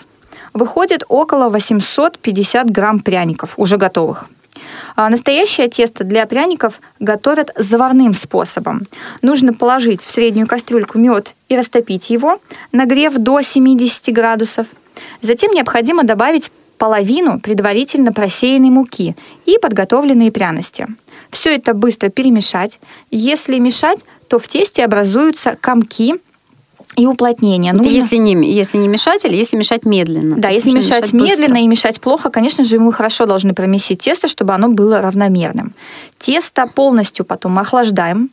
выходит 0.54 1.04
около 1.08 1.48
850 1.48 2.70
грамм 2.70 3.00
пряников, 3.00 3.54
уже 3.56 3.76
готовых. 3.76 4.26
А 4.96 5.08
настоящее 5.08 5.68
тесто 5.68 6.04
для 6.04 6.26
пряников 6.26 6.80
готовят 6.98 7.50
заварным 7.56 8.14
способом. 8.14 8.86
Нужно 9.22 9.54
положить 9.54 10.04
в 10.04 10.10
среднюю 10.10 10.46
кастрюльку 10.46 10.98
мед 10.98 11.34
и 11.48 11.56
растопить 11.56 12.10
его, 12.10 12.40
нагрев 12.72 13.14
до 13.14 13.40
70 13.40 14.12
градусов. 14.14 14.66
Затем 15.22 15.52
необходимо 15.52 16.04
добавить 16.04 16.50
половину 16.78 17.40
предварительно 17.40 18.12
просеянной 18.12 18.70
муки 18.70 19.16
и 19.44 19.58
подготовленные 19.58 20.32
пряности. 20.32 20.86
Все 21.30 21.56
это 21.56 21.74
быстро 21.74 22.08
перемешать. 22.08 22.80
Если 23.10 23.58
мешать, 23.58 24.04
то 24.28 24.38
в 24.38 24.46
тесте 24.46 24.84
образуются 24.84 25.56
комки 25.60 26.14
и 26.96 27.06
уплотнение. 27.06 27.72
Это 27.72 27.88
если 27.88 28.16
не, 28.16 28.34
если 28.52 28.78
не 28.78 28.88
мешать 28.88 29.24
или 29.24 29.36
если 29.36 29.56
мешать 29.56 29.84
медленно? 29.84 30.36
Да, 30.36 30.48
если 30.48 30.70
мешать, 30.70 31.12
мешать 31.12 31.12
медленно 31.12 31.54
быстро. 31.54 31.60
и 31.60 31.68
мешать 31.68 32.00
плохо, 32.00 32.30
конечно 32.30 32.64
же, 32.64 32.78
мы 32.78 32.92
хорошо 32.92 33.26
должны 33.26 33.54
промесить 33.54 34.00
тесто, 34.00 34.28
чтобы 34.28 34.52
оно 34.54 34.68
было 34.68 35.00
равномерным. 35.00 35.74
Тесто 36.18 36.66
полностью 36.66 37.24
потом 37.24 37.58
охлаждаем, 37.58 38.30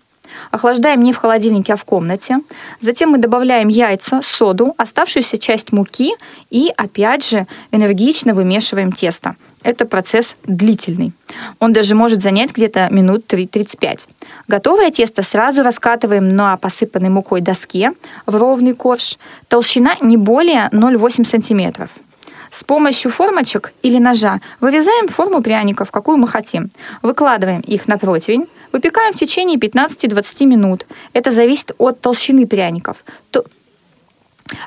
Охлаждаем 0.52 1.04
не 1.04 1.14
в 1.14 1.18
холодильнике, 1.18 1.74
а 1.74 1.76
в 1.76 1.84
комнате. 1.84 2.40
Затем 2.82 3.12
мы 3.12 3.18
добавляем 3.18 3.68
яйца, 3.68 4.22
соду, 4.22 4.74
оставшуюся 4.78 5.38
часть 5.38 5.72
муки 5.72 6.14
и, 6.50 6.72
опять 6.76 7.28
же, 7.28 7.48
энергично 7.72 8.34
вымешиваем 8.34 8.92
тесто. 8.92 9.36
Это 9.64 9.86
процесс 9.86 10.36
длительный. 10.44 11.12
Он 11.60 11.74
даже 11.74 11.96
может 11.96 12.22
занять 12.22 12.54
где-то 12.54 12.88
минут 12.92 13.26
35. 13.26 14.08
Готовое 14.48 14.92
тесто 14.92 15.24
сразу 15.24 15.64
раскатываем 15.64 16.36
на 16.36 16.56
посыпанной 16.58 17.10
мукой 17.10 17.42
доске 17.42 17.94
в 18.28 18.36
ровный 18.36 18.74
корж. 18.74 19.18
Толщина 19.48 19.96
не 20.02 20.18
более 20.18 20.70
0,8 20.72 21.26
сантиметров. 21.26 21.90
С 22.52 22.64
помощью 22.64 23.12
формочек 23.12 23.74
или 23.82 23.98
ножа 23.98 24.40
вырезаем 24.62 25.10
форму 25.10 25.42
пряников, 25.42 25.92
какую 25.92 26.18
мы 26.18 26.28
хотим. 26.28 26.72
Выкладываем 27.02 27.60
их 27.60 27.88
на 27.88 27.98
противень, 27.98 28.48
выпекаем 28.76 29.14
в 29.14 29.18
течение 29.18 29.58
15-20 29.58 30.46
минут. 30.46 30.86
Это 31.14 31.32
зависит 31.32 31.72
от 31.78 32.02
толщины 32.02 32.46
пряников. 32.46 32.98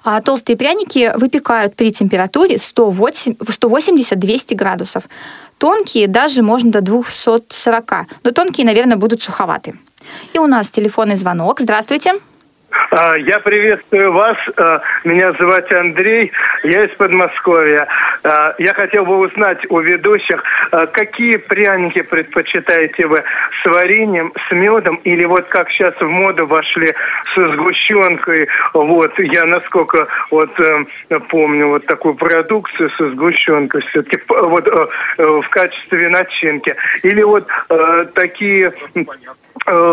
А 0.02 0.20
толстые 0.22 0.56
пряники 0.56 1.12
выпекают 1.14 1.76
при 1.76 1.92
температуре 1.92 2.56
180-200 2.56 4.54
градусов. 4.54 5.04
Тонкие 5.58 6.08
даже 6.08 6.42
можно 6.42 6.70
до 6.70 6.80
240, 6.80 7.92
но 8.24 8.30
тонкие, 8.30 8.66
наверное, 8.66 8.96
будут 8.96 9.22
суховаты. 9.22 9.78
И 10.32 10.38
у 10.38 10.46
нас 10.46 10.70
телефонный 10.70 11.16
звонок. 11.16 11.60
Здравствуйте. 11.60 12.14
А, 12.90 13.16
я 13.16 13.38
приветствую 13.40 14.12
вас. 14.12 14.36
А, 14.56 14.80
меня 15.04 15.32
зовут 15.32 15.70
Андрей. 15.72 16.32
Я 16.64 16.84
из 16.84 16.94
Подмосковья. 16.96 17.86
А, 18.24 18.54
я 18.58 18.74
хотел 18.74 19.04
бы 19.04 19.18
узнать 19.18 19.58
у 19.70 19.80
ведущих, 19.80 20.42
какие 20.92 21.36
пряники 21.36 22.02
предпочитаете 22.02 23.06
вы 23.06 23.22
с 23.62 23.66
вареньем, 23.66 24.32
с 24.48 24.52
медом 24.52 24.96
или 25.04 25.24
вот 25.24 25.46
как 25.48 25.70
сейчас 25.70 25.94
в 26.00 26.08
моду 26.08 26.46
вошли 26.46 26.94
со 27.34 27.52
сгущенкой. 27.52 28.48
Вот 28.74 29.18
я 29.18 29.44
насколько 29.44 30.06
вот 30.30 30.58
э, 30.60 30.84
помню 31.28 31.68
вот 31.68 31.86
такую 31.86 32.14
продукцию 32.14 32.90
со 32.90 33.08
сгущенкой 33.10 33.82
все-таки 33.88 34.20
вот 34.28 34.66
э, 34.66 34.86
э, 35.18 35.24
в 35.24 35.48
качестве 35.50 36.08
начинки. 36.08 36.74
Или 37.02 37.22
вот 37.22 37.46
такие 38.14 38.72
Э, 38.94 39.02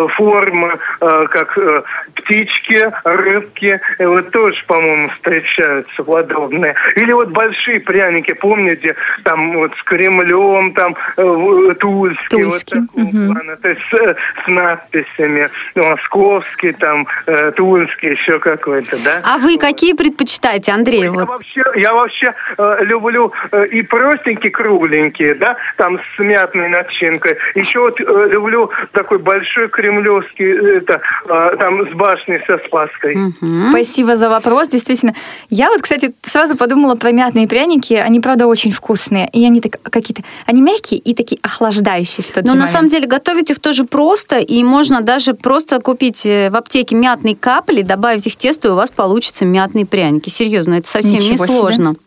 формы, 0.10 0.77
э, 1.01 1.25
как 1.29 1.58
э, 1.58 1.84
птички, 2.15 2.91
рыбки, 3.03 3.79
вот 4.00 4.32
тоже, 4.32 4.63
по-моему, 4.67 5.10
встречаются 5.10 6.03
подобные. 6.03 6.75
Или 6.96 7.12
вот 7.12 7.29
большие 7.29 7.79
пряники, 7.79 8.34
помните, 8.34 8.96
там 9.24 9.53
вот 9.53 9.74
с 9.75 9.84
Кремлем, 9.84 10.74
там 10.74 10.96
Тульский, 11.15 12.27
Тульский. 12.29 12.79
вот 12.79 12.88
такого 12.88 13.03
угу. 13.03 13.34
плана, 13.34 13.55
то 13.58 13.70
есть 13.70 13.82
с, 13.91 14.44
с 14.44 14.48
надписями, 14.48 15.50
Московский, 15.75 16.72
там, 16.74 17.08
Тульский, 17.55 18.12
еще 18.12 18.39
какой-то, 18.39 18.98
да? 19.03 19.22
А 19.24 19.38
вы 19.38 19.58
какие 19.58 19.94
предпочитаете, 19.94 20.72
Андрей? 20.72 21.10
Ой, 21.10 21.15
я 21.15 21.25
вообще, 21.25 21.63
я 21.75 21.94
вообще 21.94 22.34
э, 22.58 22.77
люблю 22.82 23.32
э, 23.51 23.65
и 23.67 23.82
простенькие, 23.82 24.51
кругленькие, 24.51 25.36
да, 25.36 25.55
там 25.77 26.00
с 26.00 26.20
мятной 26.20 26.70
начинкой. 26.70 27.38
Еще 27.55 27.79
вот 27.79 28.00
э, 28.00 28.27
люблю 28.29 28.70
такой 28.91 29.20
большой 29.20 29.64
кремлевский, 29.67 30.77
это, 30.77 31.01
а, 31.27 31.55
там 31.57 31.89
с 31.89 31.93
башней 31.93 32.39
со 32.45 32.57
Спаской. 32.65 33.15
Угу. 33.15 33.69
Спасибо 33.69 34.15
за 34.15 34.29
вопрос, 34.29 34.67
действительно. 34.67 35.13
Я 35.50 35.69
вот, 35.69 35.81
кстати, 35.81 36.13
сразу 36.24 36.55
подумала 36.57 36.95
про 36.95 37.12
мятные 37.12 37.48
пряники, 37.48 37.93
они, 37.93 38.19
правда, 38.19 38.48
очень 38.48 38.72
вкусные, 38.72 39.29
и 39.31 39.45
они 39.45 39.62
так, 39.62 39.81
какие-то, 39.81 40.24
они 40.45 40.62
мягкие 40.62 41.00
и 41.00 41.13
такие 41.13 41.39
охлаждающие 41.41 42.24
в 42.24 42.31
тот 42.31 42.43
Но 42.43 42.55
на 42.55 42.67
самом 42.67 42.89
деле 42.89 43.07
готовить 43.07 43.51
их 43.51 43.60
тоже 43.60 43.86
просто, 43.86 44.38
и 44.38 44.63
можно 44.63 45.01
даже 45.01 45.34
просто 45.34 45.79
купить 45.79 46.25
э, 46.25 46.50
в 46.50 46.55
аптеке 46.55 46.95
мятные 46.95 47.36
капли, 47.36 47.81
добавить 47.81 48.27
их 48.27 48.34
в 48.34 48.38
тесто, 48.38 48.67
и 48.67 48.72
у 48.72 48.75
вас 48.75 48.91
получится 48.91 49.45
мятные 49.45 49.86
пряники. 49.86 50.29
Серьезно, 50.29 50.75
это 50.75 50.88
совсем 50.88 51.13
Ничего 51.13 51.31
не 51.31 51.38
сложно. 51.38 51.93
Себе. 51.93 52.04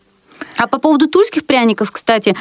А 0.59 0.67
по 0.67 0.77
поводу 0.77 1.07
тульских 1.07 1.45
пряников, 1.45 1.89
кстати, 1.89 2.35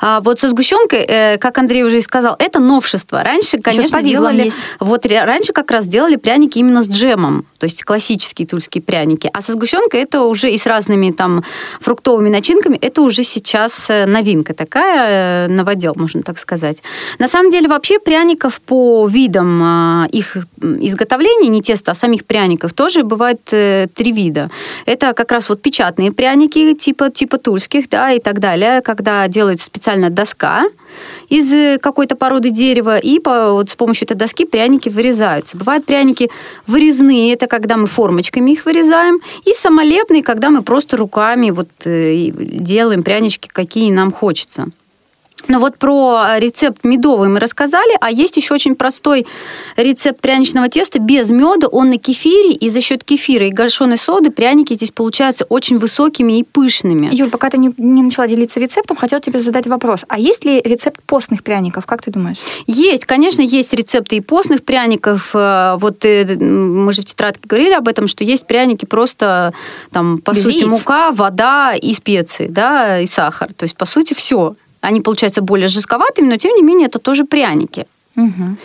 а, 0.00 0.20
вот 0.20 0.40
со 0.40 0.50
сгущенкой, 0.50 1.04
э, 1.06 1.38
как 1.38 1.56
Андрей 1.56 1.84
уже 1.84 1.98
и 1.98 2.00
сказал, 2.00 2.34
это 2.38 2.58
новшество. 2.58 3.22
Раньше, 3.22 3.58
конечно, 3.58 4.02
делали... 4.02 4.44
Есть. 4.46 4.58
Вот 4.80 5.06
раньше 5.06 5.52
как 5.52 5.70
раз 5.70 5.86
делали 5.86 6.16
пряники 6.16 6.58
именно 6.58 6.82
с 6.82 6.88
джемом, 6.88 7.44
то 7.58 7.64
есть 7.64 7.84
классические 7.84 8.48
тульские 8.48 8.82
пряники. 8.82 9.30
А 9.32 9.40
со 9.40 9.52
сгущенкой 9.52 10.00
это 10.00 10.22
уже 10.22 10.50
и 10.50 10.58
с 10.58 10.66
разными 10.66 11.12
там 11.12 11.44
фруктовыми 11.80 12.28
начинками, 12.28 12.76
это 12.76 13.02
уже 13.02 13.22
сейчас 13.22 13.86
э, 13.88 14.04
новинка 14.06 14.52
такая, 14.52 15.46
э, 15.46 15.48
новодел, 15.48 15.94
можно 15.94 16.22
так 16.22 16.40
сказать. 16.40 16.78
На 17.20 17.28
самом 17.28 17.52
деле 17.52 17.68
вообще 17.68 18.00
пряников 18.00 18.60
по 18.60 19.06
видам 19.06 19.62
а, 19.62 20.08
их 20.10 20.36
изготовления, 20.60 21.48
не 21.48 21.62
теста, 21.62 21.92
а 21.92 21.94
самих 21.94 22.24
пряников, 22.24 22.72
тоже 22.72 23.04
бывает 23.04 23.40
три 23.44 24.12
вида. 24.12 24.50
Это 24.86 25.12
как 25.12 25.30
раз 25.30 25.48
вот 25.48 25.62
печатные 25.62 26.10
пряники 26.10 26.74
типа, 26.74 27.10
типа 27.10 27.38
тульских, 27.38 27.59
русских, 27.60 27.88
да, 27.90 28.12
и 28.12 28.20
так 28.20 28.40
далее, 28.40 28.80
когда 28.80 29.28
делается 29.28 29.66
специальная 29.66 30.10
доска 30.10 30.64
из 31.28 31.80
какой-то 31.80 32.16
породы 32.16 32.50
дерева, 32.50 32.98
и 32.98 33.20
по, 33.20 33.52
вот 33.52 33.70
с 33.70 33.74
помощью 33.76 34.06
этой 34.06 34.16
доски 34.16 34.46
пряники 34.46 34.88
вырезаются. 34.88 35.56
Бывают 35.56 35.84
пряники 35.84 36.30
вырезные, 36.66 37.32
это 37.34 37.46
когда 37.46 37.76
мы 37.76 37.86
формочками 37.86 38.52
их 38.52 38.64
вырезаем, 38.64 39.20
и 39.44 39.52
самолепные, 39.52 40.22
когда 40.22 40.48
мы 40.50 40.62
просто 40.62 40.96
руками 40.96 41.50
вот 41.50 41.68
э, 41.84 42.30
делаем 42.32 43.02
прянички, 43.02 43.48
какие 43.48 43.90
нам 43.90 44.10
хочется. 44.10 44.68
Ну 45.48 45.58
вот 45.58 45.78
про 45.78 46.38
рецепт 46.38 46.84
медовый 46.84 47.28
мы 47.28 47.40
рассказали, 47.40 47.96
а 48.00 48.10
есть 48.10 48.36
еще 48.36 48.54
очень 48.54 48.74
простой 48.74 49.26
рецепт 49.76 50.20
пряничного 50.20 50.68
теста 50.68 50.98
без 50.98 51.30
меда. 51.30 51.66
Он 51.68 51.90
на 51.90 51.98
кефире, 51.98 52.52
и 52.52 52.68
за 52.68 52.80
счет 52.80 53.04
кефира 53.04 53.46
и 53.46 53.50
гашеной 53.50 53.98
соды 53.98 54.30
пряники 54.30 54.74
здесь 54.74 54.90
получаются 54.90 55.44
очень 55.44 55.78
высокими 55.78 56.38
и 56.38 56.44
пышными. 56.44 57.08
Юль, 57.12 57.30
пока 57.30 57.50
ты 57.50 57.58
не, 57.58 57.72
не 57.76 58.02
начала 58.02 58.28
делиться 58.28 58.60
рецептом, 58.60 58.96
хотела 58.96 59.20
тебе 59.20 59.40
задать 59.40 59.66
вопрос. 59.66 60.04
А 60.08 60.18
есть 60.18 60.44
ли 60.44 60.60
рецепт 60.64 61.02
постных 61.04 61.42
пряников? 61.42 61.86
Как 61.86 62.02
ты 62.02 62.10
думаешь? 62.10 62.38
Есть, 62.66 63.04
конечно, 63.06 63.42
есть 63.42 63.72
рецепты 63.72 64.16
и 64.16 64.20
постных 64.20 64.64
пряников. 64.64 65.30
Э, 65.34 65.76
вот 65.78 66.04
э, 66.04 66.24
мы 66.36 66.92
же 66.92 67.02
в 67.02 67.04
тетрадке 67.04 67.42
говорили 67.44 67.72
об 67.72 67.88
этом, 67.88 68.08
что 68.08 68.24
есть 68.24 68.46
пряники 68.46 68.84
просто, 68.84 69.52
там, 69.92 70.18
по 70.18 70.32
без 70.32 70.42
сути, 70.42 70.58
яиц. 70.58 70.66
мука, 70.66 71.12
вода 71.12 71.74
и 71.74 71.94
специи, 71.94 72.46
да, 72.48 73.00
и 73.00 73.06
сахар. 73.06 73.52
То 73.52 73.64
есть, 73.64 73.76
по 73.76 73.86
сути, 73.86 74.14
все. 74.14 74.54
Они 74.80 75.00
получаются 75.00 75.42
более 75.42 75.68
жестковатыми, 75.68 76.28
но 76.28 76.36
тем 76.36 76.54
не 76.54 76.62
менее 76.62 76.86
это 76.86 76.98
тоже 76.98 77.24
пряники. 77.24 77.86
Мгм. 78.16 78.56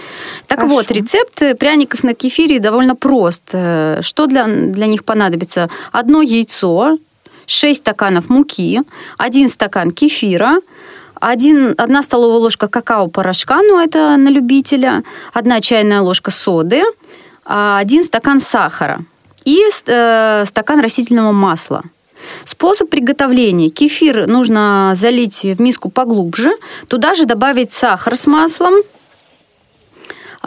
Так 0.47 0.59
Хорошо. 0.59 0.75
вот, 0.75 0.91
рецепт 0.91 1.41
пряников 1.59 2.03
на 2.03 2.13
кефире 2.13 2.59
довольно 2.59 2.95
прост. 2.95 3.43
Э, 3.53 4.01
Что 4.01 4.27
для, 4.27 4.47
для 4.47 4.87
них 4.87 5.03
понадобится? 5.03 5.69
Одно 5.91 6.21
яйцо, 6.21 6.97
6 7.47 7.79
стаканов 7.79 8.29
муки, 8.29 8.81
один 9.17 9.49
стакан 9.49 9.91
кефира, 9.91 10.59
один, 11.19 11.75
одна 11.77 12.03
столовая 12.03 12.39
ложка 12.39 12.67
какао-порошка, 12.67 13.61
ну 13.61 13.79
это 13.79 14.17
на 14.17 14.29
любителя, 14.29 15.03
одна 15.33 15.61
чайная 15.61 16.01
ложка 16.01 16.31
соды, 16.31 16.83
а, 17.45 17.77
один 17.79 18.03
стакан 18.03 18.41
сахара 18.41 18.99
и 19.45 19.61
э, 19.87 20.43
стакан 20.45 20.79
растительного 20.81 21.31
масла. 21.31 21.83
Способ 22.45 22.89
приготовления. 22.89 23.69
Кефир 23.69 24.27
нужно 24.27 24.93
залить 24.95 25.43
в 25.43 25.61
миску 25.61 25.89
поглубже, 25.89 26.51
туда 26.87 27.15
же 27.15 27.25
добавить 27.25 27.71
сахар 27.71 28.15
с 28.15 28.27
маслом, 28.27 28.75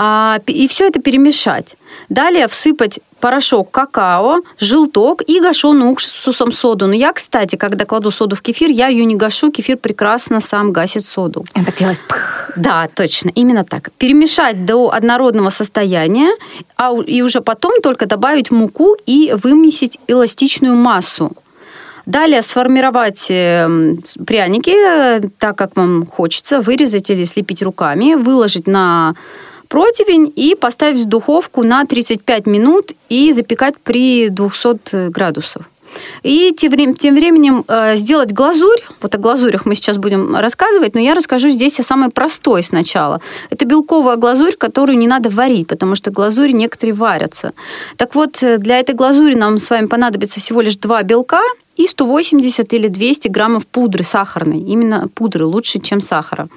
а, 0.00 0.38
и 0.46 0.68
все 0.68 0.86
это 0.86 1.00
перемешать. 1.00 1.76
Далее 2.08 2.46
всыпать 2.46 3.00
порошок 3.18 3.72
какао, 3.72 4.42
желток 4.60 5.22
и 5.26 5.40
гашеную 5.40 5.90
уксусом 5.90 6.52
соду. 6.52 6.86
Но 6.86 6.92
я, 6.92 7.12
кстати, 7.12 7.56
когда 7.56 7.84
кладу 7.84 8.12
соду 8.12 8.36
в 8.36 8.40
кефир, 8.40 8.70
я 8.70 8.86
ее 8.86 9.04
не 9.04 9.16
гашу, 9.16 9.50
кефир 9.50 9.76
прекрасно 9.76 10.40
сам 10.40 10.70
гасит 10.72 11.04
соду. 11.04 11.44
Так 11.52 11.74
делает. 11.74 11.98
пх. 12.06 12.52
Да, 12.54 12.88
точно, 12.94 13.30
именно 13.34 13.64
так. 13.64 13.90
Перемешать 13.98 14.64
до 14.64 14.92
однородного 14.92 15.50
состояния, 15.50 16.30
а 16.76 16.94
и 17.04 17.22
уже 17.22 17.40
потом 17.40 17.80
только 17.82 18.06
добавить 18.06 18.52
муку 18.52 18.96
и 19.04 19.34
вымесить 19.42 19.98
эластичную 20.06 20.76
массу. 20.76 21.32
Далее 22.08 22.40
сформировать 22.40 23.26
э, 23.28 23.68
с- 24.02 24.16
пряники 24.24 24.70
э, 24.70 25.20
так, 25.38 25.58
как 25.58 25.76
вам 25.76 26.06
хочется, 26.06 26.62
вырезать 26.62 27.10
или 27.10 27.24
слепить 27.24 27.62
руками, 27.62 28.14
выложить 28.14 28.66
на 28.66 29.14
противень 29.68 30.32
и 30.34 30.54
поставить 30.54 31.02
в 31.02 31.04
духовку 31.04 31.64
на 31.64 31.84
35 31.84 32.46
минут 32.46 32.92
и 33.10 33.30
запекать 33.32 33.74
при 33.84 34.30
200 34.30 35.10
градусов. 35.10 35.68
И 36.22 36.54
тем, 36.56 36.72
врем- 36.72 36.94
тем 36.94 37.14
временем 37.14 37.62
э, 37.68 37.96
сделать 37.96 38.32
глазурь. 38.32 38.80
Вот 39.02 39.14
о 39.14 39.18
глазурях 39.18 39.66
мы 39.66 39.74
сейчас 39.74 39.98
будем 39.98 40.34
рассказывать, 40.34 40.94
но 40.94 41.00
я 41.00 41.12
расскажу 41.14 41.50
здесь 41.50 41.78
о 41.78 41.82
самой 41.82 42.08
простой 42.08 42.62
сначала. 42.62 43.20
Это 43.50 43.66
белковая 43.66 44.16
глазурь, 44.16 44.56
которую 44.56 44.96
не 44.96 45.08
надо 45.08 45.28
варить, 45.28 45.66
потому 45.66 45.94
что 45.94 46.10
глазури 46.10 46.52
некоторые 46.52 46.94
варятся. 46.94 47.52
Так 47.98 48.14
вот, 48.14 48.42
э, 48.42 48.56
для 48.56 48.78
этой 48.78 48.94
глазури 48.94 49.34
нам 49.34 49.58
с 49.58 49.68
вами 49.68 49.86
понадобится 49.88 50.40
всего 50.40 50.62
лишь 50.62 50.76
два 50.78 51.02
белка 51.02 51.42
и 51.78 51.86
180 51.86 52.74
или 52.74 52.88
200 52.88 53.28
граммов 53.28 53.66
пудры 53.66 54.04
сахарной. 54.04 54.60
Именно 54.60 55.08
пудры 55.14 55.46
лучше, 55.46 55.78
чем 55.78 56.00
сахара. 56.00 56.48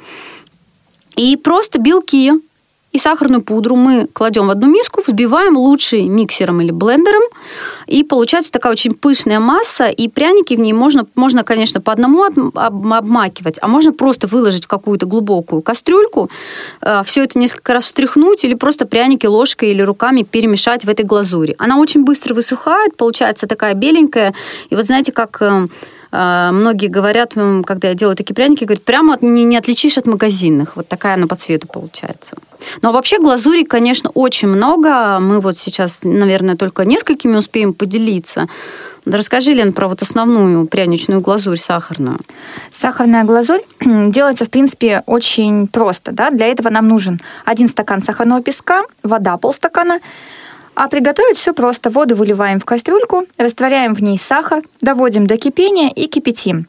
И 1.16 1.38
просто 1.38 1.80
белки 1.80 2.32
и 2.92 2.98
сахарную 2.98 3.42
пудру 3.42 3.76
мы 3.76 4.08
кладем 4.12 4.48
в 4.48 4.50
одну 4.50 4.68
миску, 4.68 5.02
взбиваем 5.06 5.58
лучше 5.58 6.02
миксером 6.02 6.62
или 6.62 6.72
блендером, 6.72 7.24
и 7.88 8.04
получается 8.04 8.52
такая 8.52 8.74
очень 8.74 8.94
пышная 8.94 9.40
масса, 9.40 9.88
и 9.88 10.08
пряники 10.08 10.56
в 10.56 10.60
ней 10.60 10.74
можно, 10.74 11.06
можно 11.16 11.44
конечно, 11.44 11.82
по 11.82 11.94
одному 11.94 12.24
обмакивать, 12.24 13.58
а 13.62 13.68
можно 13.68 13.94
просто 13.94 14.28
выложить 14.28 14.66
в 14.66 14.68
какую-то 14.68 15.06
глубокую 15.06 15.62
кастрюльку, 15.62 16.30
все 17.06 17.24
это 17.24 17.40
несколько 17.40 17.74
раз 17.74 17.86
встряхнуть, 17.86 18.44
или 18.44 18.54
просто 18.54 18.86
пряники 18.86 19.26
ложкой 19.26 19.72
или 19.72 19.82
руками 19.82 20.24
перемешать 20.24 20.86
в 20.86 20.90
этой 20.90 21.06
глазури. 21.06 21.56
Она 21.58 21.78
очень 21.78 22.04
быстро 22.04 22.34
высыхает, 22.34 22.96
получается 22.96 23.48
такая 23.48 23.74
беленькая, 23.74 24.34
и 24.70 24.76
вот 24.76 24.86
знаете, 24.86 25.12
как 25.12 25.42
э, 25.42 25.68
Многие 26.12 26.88
говорят, 26.88 27.36
когда 27.66 27.88
я 27.88 27.94
делаю 27.94 28.18
такие 28.18 28.36
пряники, 28.36 28.66
говорят, 28.66 28.84
прямо 28.84 29.18
не, 29.22 29.46
не 29.46 29.58
отличишь 29.58 29.98
от 29.98 30.08
магазинных. 30.08 30.76
Вот 30.76 30.88
такая 30.88 31.14
она 31.14 31.26
по 31.26 31.36
цвету 31.36 31.68
получается. 31.68 32.36
Но 32.82 32.92
вообще 32.92 33.18
глазури, 33.18 33.64
конечно, 33.64 34.10
очень 34.14 34.50
много. 34.50 35.20
Мы 35.20 35.40
вот 35.40 35.58
сейчас, 35.58 36.02
наверное, 36.04 36.58
только 36.58 36.84
несколькими 36.84 37.38
успеем 37.38 37.74
поделиться. 37.74 38.50
Расскажи, 39.06 39.54
Лен, 39.54 39.74
про 39.74 39.88
вот 39.88 40.02
основную 40.02 40.68
пряничную 40.68 41.22
глазурь 41.22 41.58
сахарную. 41.58 42.20
Сахарная 42.70 43.24
глазурь 43.24 43.62
делается, 43.80 44.46
в 44.46 44.50
принципе, 44.50 45.02
очень 45.06 45.68
просто. 45.68 46.12
Да? 46.12 46.30
Для 46.30 46.48
этого 46.48 46.70
нам 46.70 46.88
нужен 46.88 47.20
один 47.46 47.68
стакан 47.68 48.02
сахарного 48.02 48.44
песка, 48.44 48.84
вода 49.02 49.38
полстакана. 49.38 50.02
А 50.76 50.88
приготовить 50.88 51.38
все 51.38 51.54
просто. 51.54 51.90
Воду 51.90 52.16
выливаем 52.16 52.60
в 52.60 52.66
кастрюльку, 52.66 53.26
растворяем 53.38 53.94
в 53.94 54.02
ней 54.02 54.18
сахар, 54.18 54.64
доводим 54.80 55.28
до 55.28 55.38
кипения 55.38 55.90
и 55.90 56.08
кипятим. 56.08 56.68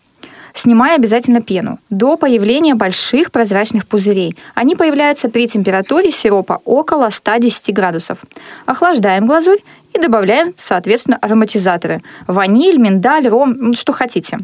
Снимая 0.55 0.97
обязательно 0.97 1.41
пену 1.41 1.79
до 1.89 2.17
появления 2.17 2.75
больших 2.75 3.33
прозрачных 3.33 3.89
пузырей. 3.89 4.37
Они 4.55 4.77
появляются 4.77 5.31
при 5.31 5.49
температуре 5.49 6.11
сиропа 6.11 6.61
около 6.65 7.09
110 7.09 7.73
градусов. 7.73 8.19
Охлаждаем 8.67 9.27
глазурь 9.27 9.61
и 9.95 9.99
добавляем, 9.99 10.53
соответственно, 10.59 11.19
ароматизаторы. 11.23 12.03
Ваниль, 12.27 12.77
миндаль, 12.77 13.29
ром, 13.29 13.57
ну, 13.59 13.75
что 13.75 13.93
хотите. 13.93 14.39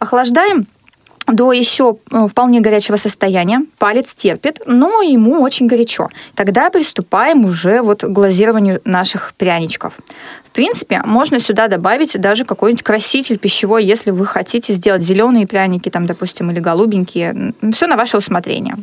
Охлаждаем 0.00 0.66
до 1.26 1.52
еще 1.52 1.96
э, 2.10 2.26
вполне 2.28 2.60
горячего 2.60 2.96
состояния. 2.96 3.62
Палец 3.78 4.14
терпит, 4.14 4.60
но 4.66 5.02
ему 5.02 5.40
очень 5.40 5.66
горячо. 5.66 6.08
Тогда 6.34 6.70
приступаем 6.70 7.44
уже 7.44 7.82
вот 7.82 8.02
к 8.02 8.08
глазированию 8.08 8.80
наших 8.84 9.34
пряничков. 9.36 9.94
В 10.46 10.50
принципе, 10.50 11.02
можно 11.04 11.40
сюда 11.40 11.68
добавить 11.68 12.20
даже 12.20 12.44
какой-нибудь 12.44 12.82
краситель 12.82 13.38
пищевой, 13.38 13.84
если 13.84 14.10
вы 14.10 14.26
хотите 14.26 14.72
сделать 14.72 15.02
зеленые 15.02 15.46
пряники, 15.46 15.88
там, 15.88 16.06
допустим, 16.06 16.50
или 16.50 16.60
голубенькие. 16.60 17.54
Все 17.72 17.86
на 17.86 17.96
ваше 17.96 18.18
усмотрение. 18.18 18.76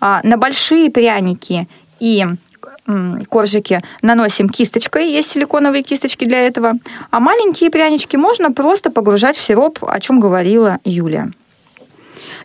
А, 0.00 0.20
На 0.22 0.36
большие 0.36 0.90
пряники 0.90 1.68
и 2.00 2.24
коржики 3.28 3.82
наносим 4.02 4.48
кисточкой, 4.48 5.10
есть 5.10 5.30
силиконовые 5.30 5.82
кисточки 5.82 6.24
для 6.24 6.46
этого. 6.46 6.74
А 7.10 7.20
маленькие 7.20 7.70
прянички 7.70 8.16
можно 8.16 8.52
просто 8.52 8.90
погружать 8.90 9.36
в 9.36 9.42
сироп, 9.42 9.80
о 9.82 9.98
чем 10.00 10.20
говорила 10.20 10.78
Юлия. 10.84 11.32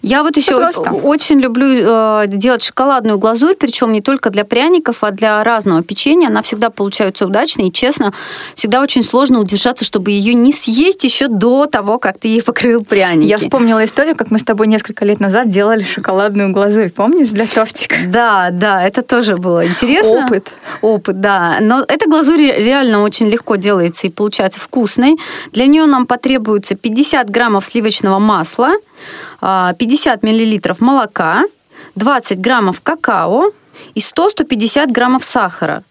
Я 0.01 0.23
вот 0.23 0.35
еще 0.35 0.55
очень 0.55 1.39
люблю 1.39 1.67
э, 1.67 2.23
делать 2.27 2.63
шоколадную 2.63 3.19
глазурь, 3.19 3.55
причем 3.55 3.93
не 3.93 4.01
только 4.01 4.29
для 4.31 4.45
пряников, 4.45 5.03
а 5.03 5.11
для 5.11 5.43
разного 5.43 5.83
печенья. 5.83 6.27
Она 6.27 6.41
всегда 6.41 6.69
получается 6.69 7.27
удачной. 7.27 7.67
И, 7.67 7.71
честно, 7.71 8.13
всегда 8.55 8.81
очень 8.81 9.03
сложно 9.03 9.39
удержаться, 9.39 9.85
чтобы 9.85 10.11
ее 10.11 10.33
не 10.33 10.53
съесть 10.53 11.03
еще 11.03 11.27
до 11.27 11.67
того, 11.67 11.99
как 11.99 12.17
ты 12.17 12.29
ей 12.29 12.41
покрыл 12.41 12.81
пряники. 12.81 13.29
Я 13.29 13.37
вспомнила 13.37 13.83
историю, 13.85 14.15
как 14.15 14.31
мы 14.31 14.39
с 14.39 14.43
тобой 14.43 14.67
несколько 14.67 15.05
лет 15.05 15.19
назад 15.19 15.49
делали 15.49 15.83
шоколадную 15.83 16.51
глазурь. 16.51 16.89
Помнишь, 16.89 17.29
для 17.29 17.45
тортика? 17.45 17.95
Да, 18.07 18.49
да, 18.51 18.83
это 18.83 19.03
тоже 19.03 19.37
было 19.37 19.67
интересно. 19.67 20.25
Опыт. 20.25 20.51
Опыт, 20.81 21.21
да. 21.21 21.57
Но 21.61 21.85
эта 21.87 22.09
глазурь 22.09 22.41
реально 22.41 23.03
очень 23.03 23.27
легко 23.27 23.55
делается 23.55 24.07
и 24.07 24.09
получается 24.09 24.59
вкусной. 24.59 25.17
Для 25.51 25.67
нее 25.67 25.85
нам 25.85 26.07
потребуется 26.07 26.75
50 26.75 27.29
граммов 27.29 27.65
сливочного 27.67 28.17
масла, 28.17 28.71
50 29.39 30.23
миллилитров 30.23 30.81
молока, 30.81 31.43
20 31.95 32.39
граммов 32.39 32.81
какао 32.81 33.51
и 33.95 33.99
100-150 33.99 34.91
граммов 34.91 35.23
сахара. 35.23 35.83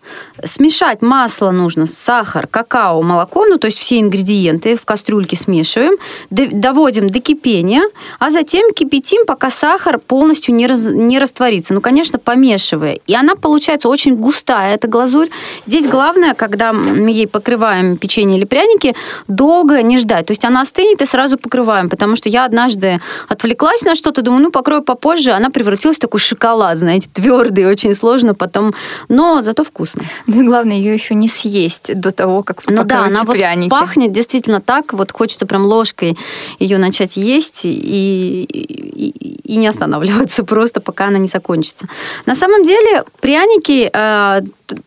Смешать 0.44 1.02
масло 1.02 1.50
нужно, 1.50 1.86
сахар, 1.86 2.46
какао, 2.46 3.02
молоко, 3.02 3.46
ну 3.46 3.58
то 3.58 3.66
есть 3.66 3.78
все 3.78 4.00
ингредиенты 4.00 4.76
в 4.76 4.84
кастрюльке 4.84 5.36
смешиваем, 5.36 5.96
доводим 6.30 7.10
до 7.10 7.20
кипения, 7.20 7.82
а 8.18 8.30
затем 8.30 8.72
кипятим, 8.72 9.26
пока 9.26 9.50
сахар 9.50 9.98
полностью 9.98 10.54
не, 10.54 10.66
раз- 10.66 10.84
не 10.84 11.18
растворится. 11.18 11.74
Ну, 11.74 11.80
конечно, 11.80 12.18
помешивая. 12.18 12.98
И 13.06 13.14
она 13.14 13.34
получается 13.34 13.88
очень 13.88 14.16
густая, 14.16 14.74
эта 14.74 14.88
глазурь. 14.88 15.28
Здесь 15.66 15.86
главное, 15.86 16.34
когда 16.34 16.72
мы 16.72 17.10
ей 17.10 17.26
покрываем 17.26 17.96
печенье 17.96 18.38
или 18.38 18.44
пряники, 18.44 18.94
долго 19.28 19.82
не 19.82 19.98
ждать. 19.98 20.26
То 20.26 20.32
есть 20.32 20.44
она 20.44 20.62
остынет 20.62 21.00
и 21.02 21.06
сразу 21.06 21.38
покрываем, 21.38 21.88
потому 21.88 22.16
что 22.16 22.28
я 22.28 22.44
однажды 22.44 23.00
отвлеклась 23.28 23.82
на 23.82 23.94
что-то, 23.94 24.22
думаю, 24.22 24.42
ну, 24.42 24.50
покрою 24.50 24.82
попозже, 24.82 25.32
она 25.32 25.50
превратилась 25.50 25.96
в 25.96 26.00
такой 26.00 26.20
шоколад, 26.20 26.78
знаете, 26.78 27.08
твердый, 27.12 27.66
очень 27.66 27.79
сложно 27.94 28.34
потом, 28.34 28.72
но 29.08 29.42
зато 29.42 29.64
вкусно. 29.64 30.02
И 30.26 30.42
главное, 30.42 30.76
ее 30.76 30.94
еще 30.94 31.14
не 31.14 31.28
съесть 31.28 31.98
до 31.98 32.10
того, 32.10 32.42
как 32.42 32.62
Ну 32.68 32.84
да, 32.84 33.04
она 33.04 33.24
вот 33.24 33.36
пряники. 33.36 33.70
пахнет 33.70 34.12
действительно 34.12 34.60
так, 34.60 34.92
вот 34.92 35.12
хочется 35.12 35.46
прям 35.46 35.64
ложкой 35.64 36.16
ее 36.58 36.78
начать 36.78 37.16
есть 37.16 37.64
и, 37.64 38.44
и, 38.48 39.39
и 39.50 39.56
не 39.56 39.66
останавливаться 39.66 40.44
просто, 40.44 40.80
пока 40.80 41.08
она 41.08 41.18
не 41.18 41.26
закончится. 41.28 41.88
На 42.24 42.36
самом 42.36 42.64
деле 42.64 43.04
пряники, 43.20 43.90
э, 43.92 44.42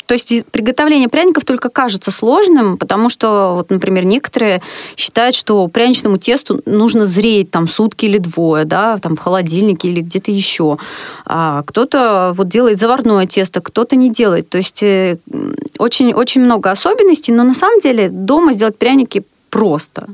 то 0.06 0.14
есть 0.14 0.46
приготовление 0.52 1.10
пряников 1.10 1.44
только 1.44 1.68
кажется 1.68 2.12
сложным, 2.12 2.78
потому 2.78 3.10
что, 3.10 3.56
вот, 3.56 3.70
например, 3.70 4.06
некоторые 4.06 4.62
считают, 4.96 5.36
что 5.36 5.68
пряничному 5.68 6.18
тесту 6.18 6.62
нужно 6.66 7.06
зреть 7.06 7.52
там 7.52 7.68
сутки 7.68 8.06
или 8.06 8.20
двое, 8.20 8.64
да, 8.64 8.98
там 9.00 9.18
в 9.18 9.20
холодильнике 9.20 9.90
или 9.90 10.00
где-то 10.00 10.32
еще. 10.32 10.78
А 11.26 11.64
кто-то 11.64 12.32
вот 12.34 12.48
делает 12.48 12.80
заварное 12.80 13.28
тесто, 13.28 13.60
кто-то 13.60 13.98
не 13.98 14.10
делает. 14.10 14.48
То 14.48 14.60
есть 14.60 14.82
э, 14.82 15.18
м, 15.34 15.56
очень, 15.78 16.14
очень 16.14 16.42
много 16.42 16.72
особенностей, 16.72 17.34
но 17.34 17.44
на 17.44 17.54
самом 17.54 17.82
деле 17.82 18.08
дома 18.10 18.54
сделать 18.54 18.78
пряники 18.78 19.24
просто. 19.50 20.08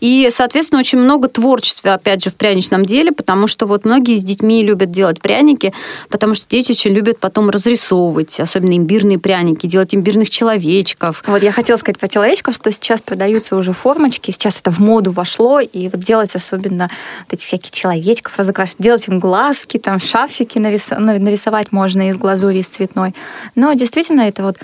И, 0.00 0.28
соответственно, 0.30 0.80
очень 0.80 0.98
много 0.98 1.28
творчества, 1.28 1.94
опять 1.94 2.24
же, 2.24 2.30
в 2.30 2.34
пряничном 2.34 2.86
деле, 2.86 3.12
потому 3.12 3.46
что 3.46 3.66
вот 3.66 3.84
многие 3.84 4.16
с 4.16 4.22
детьми 4.22 4.62
любят 4.62 4.90
делать 4.90 5.20
пряники, 5.20 5.72
потому 6.08 6.34
что 6.34 6.46
дети 6.48 6.72
очень 6.72 6.92
любят 6.92 7.18
потом 7.18 7.50
разрисовывать, 7.50 8.38
особенно 8.40 8.76
имбирные 8.76 9.18
пряники, 9.18 9.66
делать 9.66 9.94
имбирных 9.94 10.30
человечков. 10.30 11.22
Вот 11.26 11.42
я 11.42 11.52
хотела 11.52 11.76
сказать 11.76 11.98
про 11.98 12.08
человечков, 12.08 12.54
что 12.54 12.72
сейчас 12.72 13.02
продаются 13.02 13.56
уже 13.56 13.72
формочки, 13.72 14.30
сейчас 14.30 14.60
это 14.60 14.70
в 14.70 14.78
моду 14.78 15.10
вошло, 15.12 15.60
и 15.60 15.88
вот 15.88 16.00
делать 16.00 16.34
особенно 16.34 16.90
вот 17.24 17.32
эти 17.32 17.44
всякие 17.44 17.70
человечков, 17.72 18.38
разукрашивать, 18.38 18.78
делать 18.78 19.08
им 19.08 19.20
глазки, 19.20 19.78
там 19.78 20.00
шафики 20.00 20.58
нарисовать 20.58 21.72
можно 21.72 22.08
из 22.08 22.16
глазури, 22.16 22.58
из 22.58 22.68
цветной. 22.68 23.14
Но 23.54 23.72
действительно 23.72 24.22
это 24.22 24.42
вот 24.42 24.58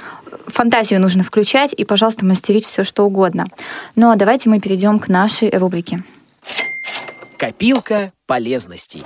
фантазию 0.46 1.00
нужно 1.00 1.22
включать 1.22 1.72
и, 1.76 1.84
пожалуйста, 1.84 2.24
мастерить 2.24 2.66
все, 2.66 2.84
что 2.84 3.04
угодно. 3.04 3.46
Но 3.94 4.14
давайте 4.16 4.48
мы 4.48 4.60
перейдем 4.60 4.98
к 4.98 5.08
нашей 5.08 5.50
рубрике. 5.50 6.02
Копилка 7.36 8.12
полезностей. 8.26 9.04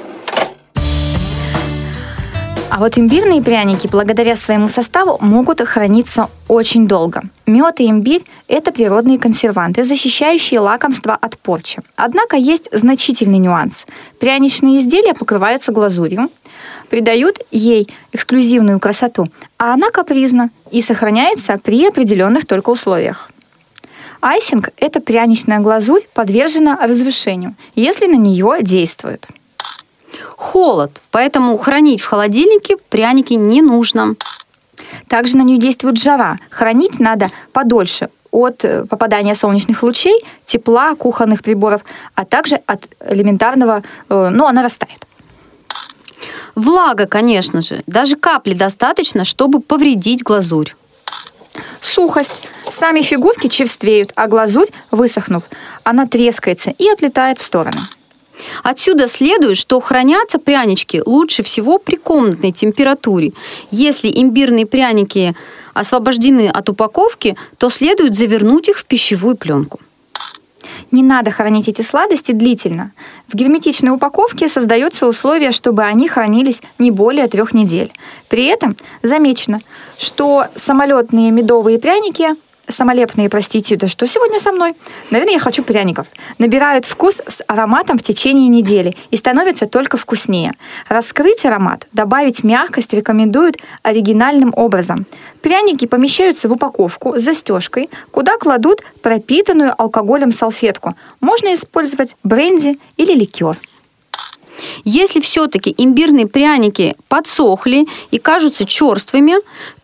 А 2.70 2.78
вот 2.78 2.96
имбирные 2.96 3.42
пряники, 3.42 3.88
благодаря 3.88 4.36
своему 4.36 4.68
составу, 4.68 5.18
могут 5.20 5.60
храниться 5.60 6.30
очень 6.46 6.86
долго. 6.86 7.22
Мед 7.44 7.80
и 7.80 7.90
имбирь– 7.90 8.22
это 8.48 8.70
природные 8.70 9.18
консерванты, 9.18 9.82
защищающие 9.82 10.60
лакомство 10.60 11.18
от 11.20 11.36
порчи. 11.36 11.82
Однако 11.96 12.36
есть 12.36 12.68
значительный 12.70 13.38
нюанс. 13.38 13.86
Пряничные 14.20 14.78
изделия 14.78 15.14
покрываются 15.14 15.72
глазурью, 15.72 16.30
придают 16.90 17.38
ей 17.50 17.88
эксклюзивную 18.12 18.80
красоту, 18.80 19.28
а 19.58 19.72
она 19.72 19.90
капризна 19.90 20.50
и 20.70 20.82
сохраняется 20.82 21.58
при 21.58 21.86
определенных 21.86 22.44
только 22.46 22.70
условиях. 22.70 23.30
Айсинг– 24.20 24.68
это 24.76 25.00
пряничная 25.00 25.60
глазурь, 25.60 26.02
подвержена 26.12 26.76
разрушению, 26.76 27.54
если 27.74 28.06
на 28.06 28.16
нее 28.16 28.58
действует– 28.60 29.26
холод, 30.40 31.02
поэтому 31.10 31.56
хранить 31.58 32.00
в 32.00 32.06
холодильнике 32.06 32.76
пряники 32.88 33.34
не 33.34 33.62
нужно. 33.62 34.14
Также 35.06 35.36
на 35.36 35.42
нее 35.42 35.58
действует 35.58 35.98
жара. 35.98 36.38
Хранить 36.50 36.98
надо 36.98 37.30
подольше 37.52 38.08
от 38.30 38.64
э, 38.64 38.86
попадания 38.86 39.34
солнечных 39.34 39.82
лучей, 39.82 40.24
тепла, 40.44 40.94
кухонных 40.94 41.42
приборов, 41.42 41.82
а 42.14 42.24
также 42.24 42.60
от 42.66 42.88
элементарного, 43.06 43.82
э, 44.08 44.28
ну, 44.32 44.46
она 44.46 44.62
растает. 44.62 45.06
Влага, 46.54 47.06
конечно 47.06 47.62
же. 47.62 47.82
Даже 47.86 48.16
капли 48.16 48.54
достаточно, 48.54 49.24
чтобы 49.24 49.60
повредить 49.60 50.22
глазурь. 50.22 50.74
Сухость. 51.80 52.42
Сами 52.70 53.02
фигурки 53.02 53.48
черствеют, 53.48 54.12
а 54.14 54.28
глазурь, 54.28 54.68
высохнув, 54.90 55.42
она 55.82 56.06
трескается 56.06 56.70
и 56.78 56.88
отлетает 56.88 57.40
в 57.40 57.42
сторону. 57.42 57.80
Отсюда 58.62 59.08
следует, 59.08 59.56
что 59.56 59.80
хранятся 59.80 60.38
прянички 60.38 61.02
лучше 61.04 61.42
всего 61.42 61.78
при 61.78 61.96
комнатной 61.96 62.52
температуре. 62.52 63.32
Если 63.70 64.10
имбирные 64.14 64.66
пряники 64.66 65.34
освобождены 65.74 66.48
от 66.48 66.68
упаковки, 66.68 67.36
то 67.58 67.70
следует 67.70 68.14
завернуть 68.14 68.68
их 68.68 68.78
в 68.78 68.84
пищевую 68.84 69.36
пленку. 69.36 69.80
Не 70.90 71.02
надо 71.02 71.30
хранить 71.30 71.68
эти 71.68 71.82
сладости 71.82 72.32
длительно. 72.32 72.92
В 73.28 73.36
герметичной 73.36 73.92
упаковке 73.92 74.48
создаются 74.48 75.06
условия, 75.06 75.52
чтобы 75.52 75.84
они 75.84 76.08
хранились 76.08 76.60
не 76.78 76.90
более 76.90 77.28
трех 77.28 77.54
недель. 77.54 77.92
При 78.28 78.46
этом 78.46 78.76
замечено, 79.02 79.60
что 79.98 80.46
самолетные 80.56 81.30
медовые 81.30 81.78
пряники 81.78 82.30
самолепные, 82.68 83.28
простите, 83.28 83.76
да 83.76 83.88
что 83.88 84.06
сегодня 84.06 84.40
со 84.40 84.52
мной? 84.52 84.74
Наверное, 85.10 85.34
я 85.34 85.40
хочу 85.40 85.62
пряников. 85.62 86.06
Набирают 86.38 86.84
вкус 86.84 87.20
с 87.26 87.42
ароматом 87.46 87.98
в 87.98 88.02
течение 88.02 88.48
недели 88.48 88.94
и 89.10 89.16
становятся 89.16 89.66
только 89.66 89.96
вкуснее. 89.96 90.52
Раскрыть 90.88 91.44
аромат, 91.44 91.86
добавить 91.92 92.44
мягкость 92.44 92.92
рекомендуют 92.92 93.56
оригинальным 93.82 94.52
образом. 94.56 95.06
Пряники 95.42 95.86
помещаются 95.86 96.48
в 96.48 96.52
упаковку 96.52 97.16
с 97.18 97.22
застежкой, 97.22 97.90
куда 98.10 98.36
кладут 98.36 98.82
пропитанную 99.02 99.74
алкоголем 99.76 100.30
салфетку. 100.30 100.94
Можно 101.20 101.54
использовать 101.54 102.16
бренди 102.22 102.78
или 102.96 103.12
ликер. 103.14 103.56
Если 104.84 105.20
все-таки 105.20 105.74
имбирные 105.76 106.26
пряники 106.26 106.96
подсохли 107.08 107.86
и 108.10 108.18
кажутся 108.18 108.64
черствыми, 108.64 109.36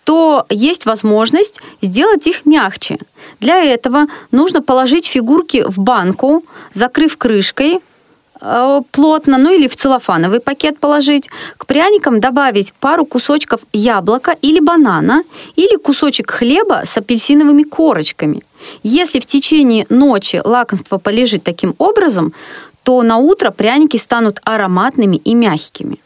то 0.06 0.46
есть 0.48 0.86
возможность 0.86 1.60
сделать 1.82 2.28
их 2.28 2.46
мягче. 2.46 2.98
Для 3.40 3.64
этого 3.64 4.06
нужно 4.30 4.62
положить 4.62 5.06
фигурки 5.06 5.64
в 5.66 5.80
банку, 5.80 6.44
закрыв 6.72 7.16
крышкой, 7.18 7.80
э, 8.40 8.80
плотно, 8.92 9.36
ну 9.36 9.52
или 9.52 9.66
в 9.66 9.74
целлофановый 9.74 10.38
пакет 10.38 10.78
положить. 10.78 11.28
К 11.56 11.66
пряникам 11.66 12.20
добавить 12.20 12.72
пару 12.74 13.04
кусочков 13.04 13.62
яблока 13.72 14.36
или 14.42 14.60
банана, 14.60 15.24
или 15.56 15.76
кусочек 15.76 16.30
хлеба 16.30 16.82
с 16.84 16.96
апельсиновыми 16.96 17.64
корочками. 17.64 18.44
Если 18.84 19.18
в 19.18 19.26
течение 19.26 19.86
ночи 19.88 20.40
лакомство 20.44 20.98
полежит 20.98 21.42
таким 21.42 21.74
образом, 21.78 22.32
то 22.86 23.02
на 23.02 23.16
утро 23.16 23.50
пряники 23.50 23.96
станут 23.96 24.38
ароматными 24.44 25.16
и 25.16 25.34
мягкими. 25.34 25.98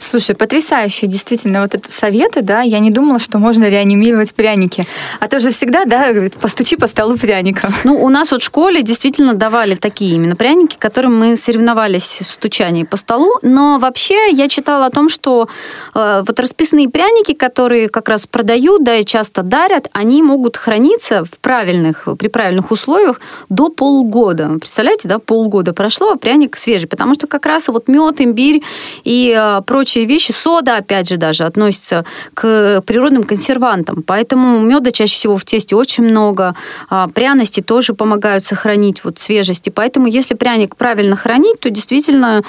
Слушай, 0.00 0.34
потрясающие 0.34 1.08
действительно 1.08 1.62
вот 1.62 1.74
это 1.74 1.90
советы, 1.92 2.42
да, 2.42 2.62
я 2.62 2.78
не 2.78 2.90
думала, 2.90 3.18
что 3.18 3.38
можно 3.38 3.68
реанимировать 3.68 4.34
пряники. 4.34 4.86
А 5.20 5.28
то 5.28 5.40
же 5.40 5.50
всегда, 5.50 5.84
да, 5.84 6.08
постучи 6.40 6.76
по 6.76 6.86
столу 6.86 7.16
пряником. 7.16 7.72
Ну, 7.84 8.02
у 8.02 8.08
нас 8.08 8.30
вот 8.30 8.42
в 8.42 8.44
школе 8.44 8.82
действительно 8.82 9.34
давали 9.34 9.74
такие 9.74 10.14
именно 10.14 10.36
пряники, 10.36 10.76
которым 10.78 11.18
мы 11.18 11.36
соревновались 11.36 12.18
в 12.20 12.30
стучании 12.30 12.84
по 12.84 12.96
столу, 12.96 13.38
но 13.42 13.78
вообще 13.78 14.30
я 14.30 14.48
читала 14.48 14.86
о 14.86 14.90
том, 14.90 15.08
что 15.08 15.48
э, 15.94 16.22
вот 16.26 16.40
расписные 16.40 16.88
пряники, 16.88 17.34
которые 17.34 17.88
как 17.88 18.08
раз 18.08 18.26
продают, 18.26 18.84
да, 18.84 18.96
и 18.96 19.04
часто 19.04 19.42
дарят, 19.42 19.88
они 19.92 20.22
могут 20.22 20.56
храниться 20.56 21.24
в 21.24 21.38
правильных, 21.40 22.08
при 22.18 22.28
правильных 22.28 22.70
условиях 22.70 23.20
до 23.48 23.68
полугода. 23.68 24.48
Представляете, 24.60 25.08
да, 25.08 25.18
полгода 25.18 25.72
прошло, 25.72 26.10
а 26.12 26.16
пряник 26.16 26.56
свежий, 26.56 26.88
потому 26.88 27.14
что 27.14 27.26
как 27.26 27.46
раз 27.46 27.68
вот 27.68 27.88
мед, 27.88 28.20
имбирь 28.20 28.62
и 29.04 29.34
э, 29.36 29.62
прочие 29.68 30.06
вещи, 30.06 30.32
сода, 30.32 30.78
опять 30.78 31.10
же, 31.10 31.18
даже 31.18 31.44
относится 31.44 32.06
к 32.32 32.82
природным 32.86 33.22
консервантам. 33.22 34.02
Поэтому 34.02 34.60
меда 34.60 34.90
чаще 34.92 35.14
всего 35.14 35.36
в 35.36 35.44
тесте 35.44 35.76
очень 35.76 36.04
много, 36.04 36.54
а 36.88 37.06
пряности 37.08 37.60
тоже 37.60 37.92
помогают 37.92 38.44
сохранить 38.44 39.04
вот 39.04 39.18
свежесть. 39.18 39.66
И 39.66 39.70
поэтому, 39.70 40.06
если 40.06 40.34
пряник 40.34 40.74
правильно 40.74 41.16
хранить, 41.16 41.60
то 41.60 41.68
действительно 41.68 42.42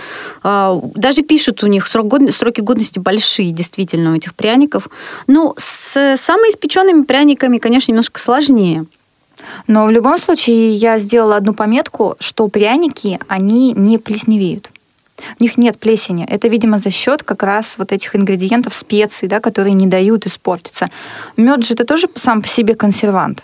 а, 0.44 0.80
даже 0.96 1.22
пишут 1.22 1.62
у 1.62 1.68
них 1.68 1.88
срок 1.88 2.08
год... 2.08 2.34
сроки 2.34 2.62
годности 2.62 3.00
большие, 3.00 3.52
действительно, 3.52 4.14
у 4.14 4.16
этих 4.16 4.34
пряников. 4.34 4.88
Ну, 5.28 5.54
с 5.58 6.16
самоиспеченными 6.16 7.04
пряниками, 7.04 7.58
конечно, 7.58 7.92
немножко 7.92 8.18
сложнее. 8.22 8.86
Но 9.68 9.86
в 9.88 9.92
любом 9.92 10.18
случае 10.18 10.74
я 10.76 10.98
сделала 11.00 11.36
одну 11.36 11.54
пометку, 11.54 12.16
что 12.20 12.48
пряники, 12.48 13.20
они 13.28 13.74
не 13.74 13.98
плесневеют. 13.98 14.70
У 15.40 15.44
них 15.44 15.58
нет 15.58 15.80
плесени. 15.80 16.26
Это, 16.26 16.48
видимо, 16.48 16.78
за 16.78 16.92
счет 16.92 17.24
как 17.24 17.44
раз 17.44 17.76
вот 17.78 17.92
этих 17.92 18.16
ингредиентов, 18.16 18.74
специй, 18.74 19.28
да, 19.28 19.40
которые 19.40 19.74
не 19.74 19.88
дают 19.88 20.26
испортиться. 20.26 20.90
Мед 21.38 21.66
же 21.66 21.74
это 21.74 21.86
тоже 21.86 22.08
сам 22.16 22.42
по 22.42 22.48
себе 22.48 22.76
консервант. 22.76 23.44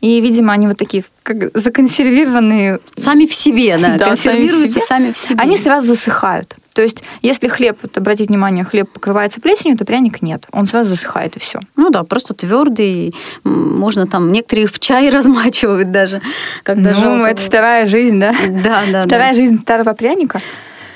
И, 0.00 0.20
видимо, 0.20 0.52
они 0.52 0.66
вот 0.66 0.78
такие 0.78 1.04
как 1.22 1.56
законсервированные. 1.56 2.80
Сами 2.96 3.26
в 3.26 3.34
себе, 3.34 3.76
да, 3.78 3.96
да 3.98 4.08
консервируются 4.08 4.80
сами 4.80 5.12
в, 5.12 5.18
себе. 5.18 5.38
Они 5.40 5.56
сразу 5.56 5.88
засыхают. 5.88 6.56
То 6.72 6.82
есть, 6.82 7.02
если 7.22 7.48
хлеб, 7.48 7.76
вот 7.82 7.98
обратите 7.98 8.28
внимание, 8.28 8.64
хлеб 8.64 8.88
покрывается 8.88 9.40
плесенью, 9.40 9.76
то 9.76 9.84
пряник 9.84 10.22
нет. 10.22 10.46
Он 10.52 10.66
сразу 10.66 10.90
засыхает, 10.90 11.36
и 11.36 11.40
все. 11.40 11.58
Ну 11.76 11.90
да, 11.90 12.04
просто 12.04 12.34
твердый. 12.34 13.12
Можно 13.42 14.06
там, 14.06 14.30
некоторые 14.30 14.68
в 14.68 14.78
чай 14.78 15.10
размачивают 15.10 15.90
даже. 15.90 16.22
Когда 16.62 16.92
ну, 16.92 17.24
это 17.24 17.42
вторая 17.42 17.86
жизнь, 17.86 18.20
да? 18.20 18.32
Да, 18.48 18.82
да. 18.90 19.02
Вторая 19.02 19.32
да. 19.32 19.34
жизнь 19.34 19.58
старого 19.60 19.92
пряника. 19.92 20.40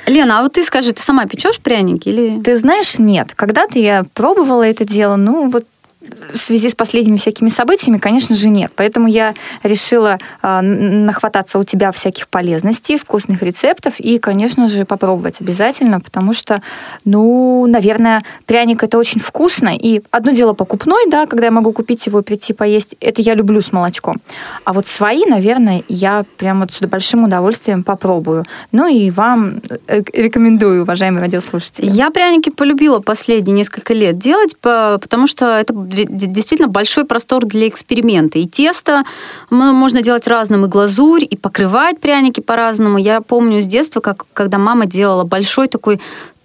Лена, 0.07 0.39
а 0.39 0.43
вот 0.43 0.55
ты 0.55 0.65
скажи, 0.65 0.93
ты 0.93 1.03
сама 1.03 1.27
печешь 1.27 1.61
пряники 1.61 2.09
или? 2.09 2.41
Ты 2.41 2.57
знаешь, 2.57 2.99
нет. 2.99 3.33
Когда-то 3.37 3.79
я 3.79 4.05
пробовала 4.15 4.63
это 4.63 4.85
дело, 4.85 5.17
ну 5.17 5.51
вот 5.51 5.67
в 6.33 6.37
связи 6.37 6.69
с 6.69 6.75
последними 6.75 7.17
всякими 7.17 7.49
событиями, 7.49 7.99
конечно 7.99 8.35
же, 8.35 8.49
нет. 8.49 8.73
Поэтому 8.75 9.09
я 9.09 9.35
решила 9.63 10.19
э, 10.43 10.61
нахвататься 10.61 11.59
у 11.59 11.65
тебя 11.65 11.93
всяких 11.93 12.29
полезностей, 12.29 12.99
вкусных 12.99 13.43
рецептов 13.43 13.95
и, 13.99 14.19
конечно 14.19 14.69
же, 14.69 14.85
попробовать 14.85 15.41
обязательно, 15.41 16.01
потому 16.01 16.33
что, 16.33 16.63
ну, 17.05 17.67
наверное, 17.67 18.23
пряник 18.47 18.83
это 18.83 18.99
очень 18.99 19.21
вкусно. 19.21 19.77
И 19.77 20.03
одно 20.11 20.33
дело 20.33 20.53
покупной, 20.53 21.09
да, 21.11 21.27
когда 21.27 21.47
я 21.47 21.53
могу 21.53 21.73
купить 21.73 22.07
его 22.07 22.21
и 22.21 22.23
прийти 22.23 22.53
поесть, 22.53 22.97
это 23.01 23.23
я 23.23 23.35
люблю 23.35 23.61
с 23.61 23.73
молочком. 23.73 24.17
А 24.65 24.73
вот 24.73 24.87
свои, 24.87 25.25
наверное, 25.27 25.83
я 25.89 26.25
прям 26.37 26.61
вот 26.61 26.73
с 26.73 26.81
большим 26.81 27.25
удовольствием 27.25 27.83
попробую. 27.83 28.45
Ну 28.73 28.87
и 28.87 29.11
вам 29.11 29.61
э, 29.87 30.03
рекомендую, 30.13 30.83
уважаемые 30.83 31.23
радиослушатели. 31.23 31.89
Я 31.91 32.11
пряники 32.11 32.51
полюбила 32.51 33.01
последние 33.01 33.57
несколько 33.57 33.95
лет 33.95 34.19
делать, 34.19 34.57
потому 34.61 35.27
что 35.27 35.59
это 35.59 35.73
действительно 35.93 36.69
большой 36.69 37.05
простор 37.05 37.45
для 37.45 37.69
эксперимента. 37.69 38.39
И 38.39 38.47
тесто 38.47 39.05
можно 39.51 40.03
делать 40.03 40.27
разным, 40.27 40.65
и 40.65 40.69
глазурь, 40.69 41.25
и 41.29 41.37
покрывать 41.37 42.01
пряники 42.01 42.41
по-разному. 42.41 42.99
Я 42.99 43.21
помню 43.21 43.63
с 43.63 43.67
детства, 43.67 44.01
как, 44.01 44.27
когда 44.33 44.59
мама 44.59 44.87
делала 44.87 45.25
большой 45.25 45.69
такой 45.69 46.01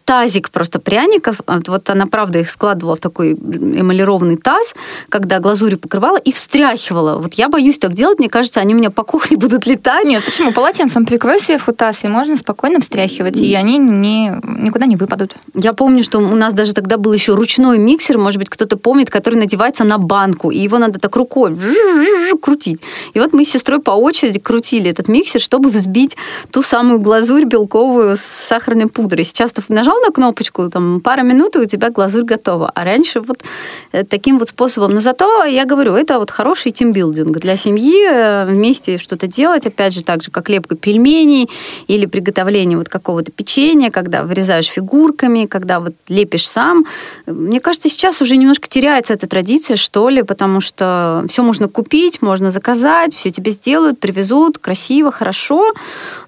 тазик 0.07 0.51
просто 0.51 0.79
пряников. 0.79 1.41
Вот 1.67 1.89
она, 1.89 2.07
правда, 2.07 2.39
их 2.39 2.49
складывала 2.49 2.95
в 2.95 2.99
такой 3.01 3.33
эмалированный 3.33 4.37
таз, 4.37 4.73
когда 5.09 5.39
глазурью 5.39 5.77
покрывала 5.77 6.15
и 6.15 6.31
встряхивала. 6.31 7.19
Вот 7.19 7.33
я 7.33 7.49
боюсь 7.49 7.77
так 7.77 7.93
делать, 7.93 8.17
мне 8.17 8.29
кажется, 8.29 8.61
они 8.61 8.73
у 8.73 8.77
меня 8.77 8.89
по 8.89 9.03
кухне 9.03 9.35
будут 9.43 9.67
летать. 9.67 10.05
Нет, 10.05 10.23
почему? 10.23 10.53
Полотенцем 10.53 11.05
прикрой 11.05 11.41
сверху 11.41 11.73
таз, 11.73 12.05
и 12.05 12.07
можно 12.07 12.37
спокойно 12.37 12.79
встряхивать, 12.79 13.35
и 13.35 13.53
они 13.53 13.77
не, 13.77 14.31
никуда 14.43 14.85
не 14.85 14.95
выпадут. 14.95 15.35
Я 15.53 15.73
помню, 15.73 16.03
что 16.03 16.19
у 16.19 16.35
нас 16.35 16.53
даже 16.53 16.73
тогда 16.73 16.95
был 16.95 17.11
еще 17.11 17.35
ручной 17.35 17.77
миксер, 17.77 18.17
может 18.17 18.39
быть, 18.39 18.47
кто-то 18.47 18.77
помнит, 18.77 19.09
который 19.09 19.35
надевается 19.35 19.83
на 19.83 19.97
банку, 19.97 20.51
и 20.51 20.57
его 20.57 20.77
надо 20.77 20.99
так 20.99 21.17
рукой 21.17 21.53
крутить. 22.41 22.79
И 23.13 23.19
вот 23.19 23.33
мы 23.33 23.43
с 23.43 23.49
сестрой 23.49 23.81
по 23.81 23.91
очереди 23.91 24.39
крутили 24.39 24.89
этот 24.89 25.09
миксер, 25.09 25.41
чтобы 25.41 25.69
взбить 25.69 26.15
ту 26.51 26.63
самую 26.63 26.99
глазурь 26.99 27.43
белковую 27.43 28.15
с 28.15 28.21
сахарной 28.21 28.87
пудрой. 28.87 29.25
Сейчас 29.25 29.51
ты 29.51 29.61
нажал 29.67 29.96
нажал 29.97 30.01
на 30.01 30.11
кнопочку, 30.11 30.69
там, 30.69 31.01
пара 31.01 31.23
минут, 31.23 31.55
и 31.55 31.59
у 31.59 31.65
тебя 31.65 31.89
глазурь 31.89 32.23
готова. 32.23 32.71
А 32.75 32.83
раньше 32.83 33.19
вот 33.19 33.43
э, 33.91 34.03
таким 34.03 34.39
вот 34.39 34.49
способом. 34.49 34.93
Но 34.93 34.99
зато, 34.99 35.45
я 35.45 35.65
говорю, 35.65 35.95
это 35.95 36.19
вот 36.19 36.31
хороший 36.31 36.71
тимбилдинг 36.71 37.39
для 37.39 37.57
семьи, 37.57 38.05
э, 38.09 38.45
вместе 38.45 38.97
что-то 38.97 39.27
делать, 39.27 39.67
опять 39.67 39.93
же, 39.93 40.03
так 40.03 40.23
же, 40.23 40.31
как 40.31 40.49
лепка 40.49 40.75
пельменей 40.75 41.49
или 41.89 42.05
приготовление 42.05 42.77
вот 42.77 42.89
какого-то 42.89 43.31
печенья, 43.31 43.89
когда 43.89 44.23
вырезаешь 44.23 44.67
фигурками, 44.67 45.45
когда 45.45 45.79
вот 45.79 45.93
лепишь 46.07 46.47
сам. 46.47 46.85
Мне 47.25 47.59
кажется, 47.59 47.89
сейчас 47.89 48.21
уже 48.21 48.37
немножко 48.37 48.67
теряется 48.67 49.13
эта 49.13 49.27
традиция, 49.27 49.77
что 49.77 50.09
ли, 50.09 50.23
потому 50.23 50.61
что 50.61 51.23
все 51.27 51.43
можно 51.43 51.67
купить, 51.67 52.21
можно 52.21 52.51
заказать, 52.51 53.15
все 53.15 53.29
тебе 53.29 53.51
сделают, 53.51 53.99
привезут, 53.99 54.57
красиво, 54.57 55.11
хорошо, 55.11 55.73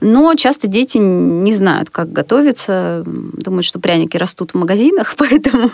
но 0.01 0.36
часто 0.36 0.67
дети 0.67 0.97
не 0.97 1.53
знают, 1.53 1.89
как 1.89 2.12
готовиться. 2.12 3.03
Думаю, 3.05 3.59
думают, 3.60 3.65
что 3.65 3.80
пряники 3.80 4.17
растут 4.17 4.52
в 4.52 4.56
магазинах, 4.56 5.15
поэтому 5.17 5.72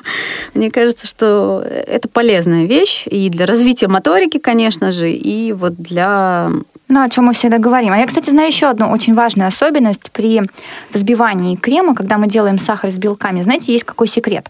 мне 0.54 0.72
кажется, 0.72 1.08
что 1.08 1.64
это 1.66 2.08
полезная 2.08 2.66
вещь 2.66 3.04
и 3.06 3.30
для 3.30 3.46
развития 3.46 3.88
моторики, 3.88 4.40
конечно 4.40 4.92
же, 4.92 5.12
и 5.12 5.54
вот 5.54 5.76
для 5.76 6.52
ну, 6.88 7.02
о 7.02 7.10
чем 7.10 7.26
мы 7.26 7.34
всегда 7.34 7.58
говорим. 7.58 7.94
А 7.94 7.98
я, 7.98 8.06
кстати, 8.06 8.30
знаю 8.30 8.48
еще 8.48 8.68
одну 8.68 8.92
очень 8.92 9.16
важную 9.16 9.48
особенность 9.48 10.12
при 10.12 10.42
взбивании 10.94 11.56
крема, 11.56 11.96
когда 11.96 12.18
мы 12.18 12.28
делаем 12.28 12.60
сахар 12.60 12.92
с 12.92 12.98
белками. 12.98 13.42
Знаете, 13.42 13.74
есть 13.74 13.86
какой 13.86 14.08
секрет? 14.08 14.48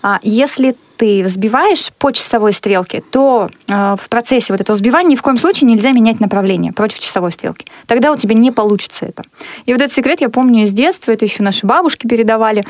А, 0.00 0.20
если 0.22 0.76
ты 0.96 1.22
взбиваешь 1.22 1.92
по 1.98 2.10
часовой 2.10 2.52
стрелке, 2.52 3.02
то 3.10 3.48
э, 3.68 3.96
в 4.00 4.08
процессе 4.08 4.52
вот 4.52 4.60
этого 4.60 4.74
взбивания 4.74 5.10
ни 5.10 5.16
в 5.16 5.22
коем 5.22 5.36
случае 5.36 5.68
нельзя 5.68 5.92
менять 5.92 6.20
направление 6.20 6.72
против 6.72 6.98
часовой 6.98 7.32
стрелки. 7.32 7.66
Тогда 7.86 8.12
у 8.12 8.16
тебя 8.16 8.34
не 8.34 8.50
получится 8.50 9.06
это. 9.06 9.24
И 9.66 9.72
вот 9.72 9.80
этот 9.80 9.92
секрет 9.94 10.20
я 10.20 10.28
помню 10.28 10.62
из 10.62 10.72
детства, 10.72 11.12
это 11.12 11.24
еще 11.24 11.42
наши 11.42 11.66
бабушки 11.66 12.06
передавали. 12.06 12.64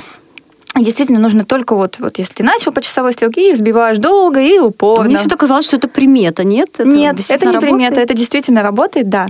Действительно, 0.77 1.21
нужно 1.21 1.45
только 1.45 1.77
вот, 1.77 2.01
вот 2.01 2.19
если 2.19 2.35
ты 2.35 2.43
начал 2.43 2.73
по 2.73 2.83
часовой 2.83 3.13
стрелке 3.13 3.51
и 3.51 3.53
взбиваешь 3.53 3.99
долго 3.99 4.41
и 4.41 4.59
упорно. 4.59 5.05
Мне 5.05 5.19
всегда 5.19 5.37
казалось, 5.37 5.67
что 5.67 5.77
это 5.77 5.87
примета, 5.87 6.43
нет? 6.43 6.71
Это 6.75 6.85
нет, 6.85 7.21
это 7.29 7.47
не 7.47 7.53
работает? 7.53 7.73
примета, 7.73 8.01
это 8.01 8.15
действительно 8.15 8.63
работает, 8.63 9.09
да. 9.09 9.29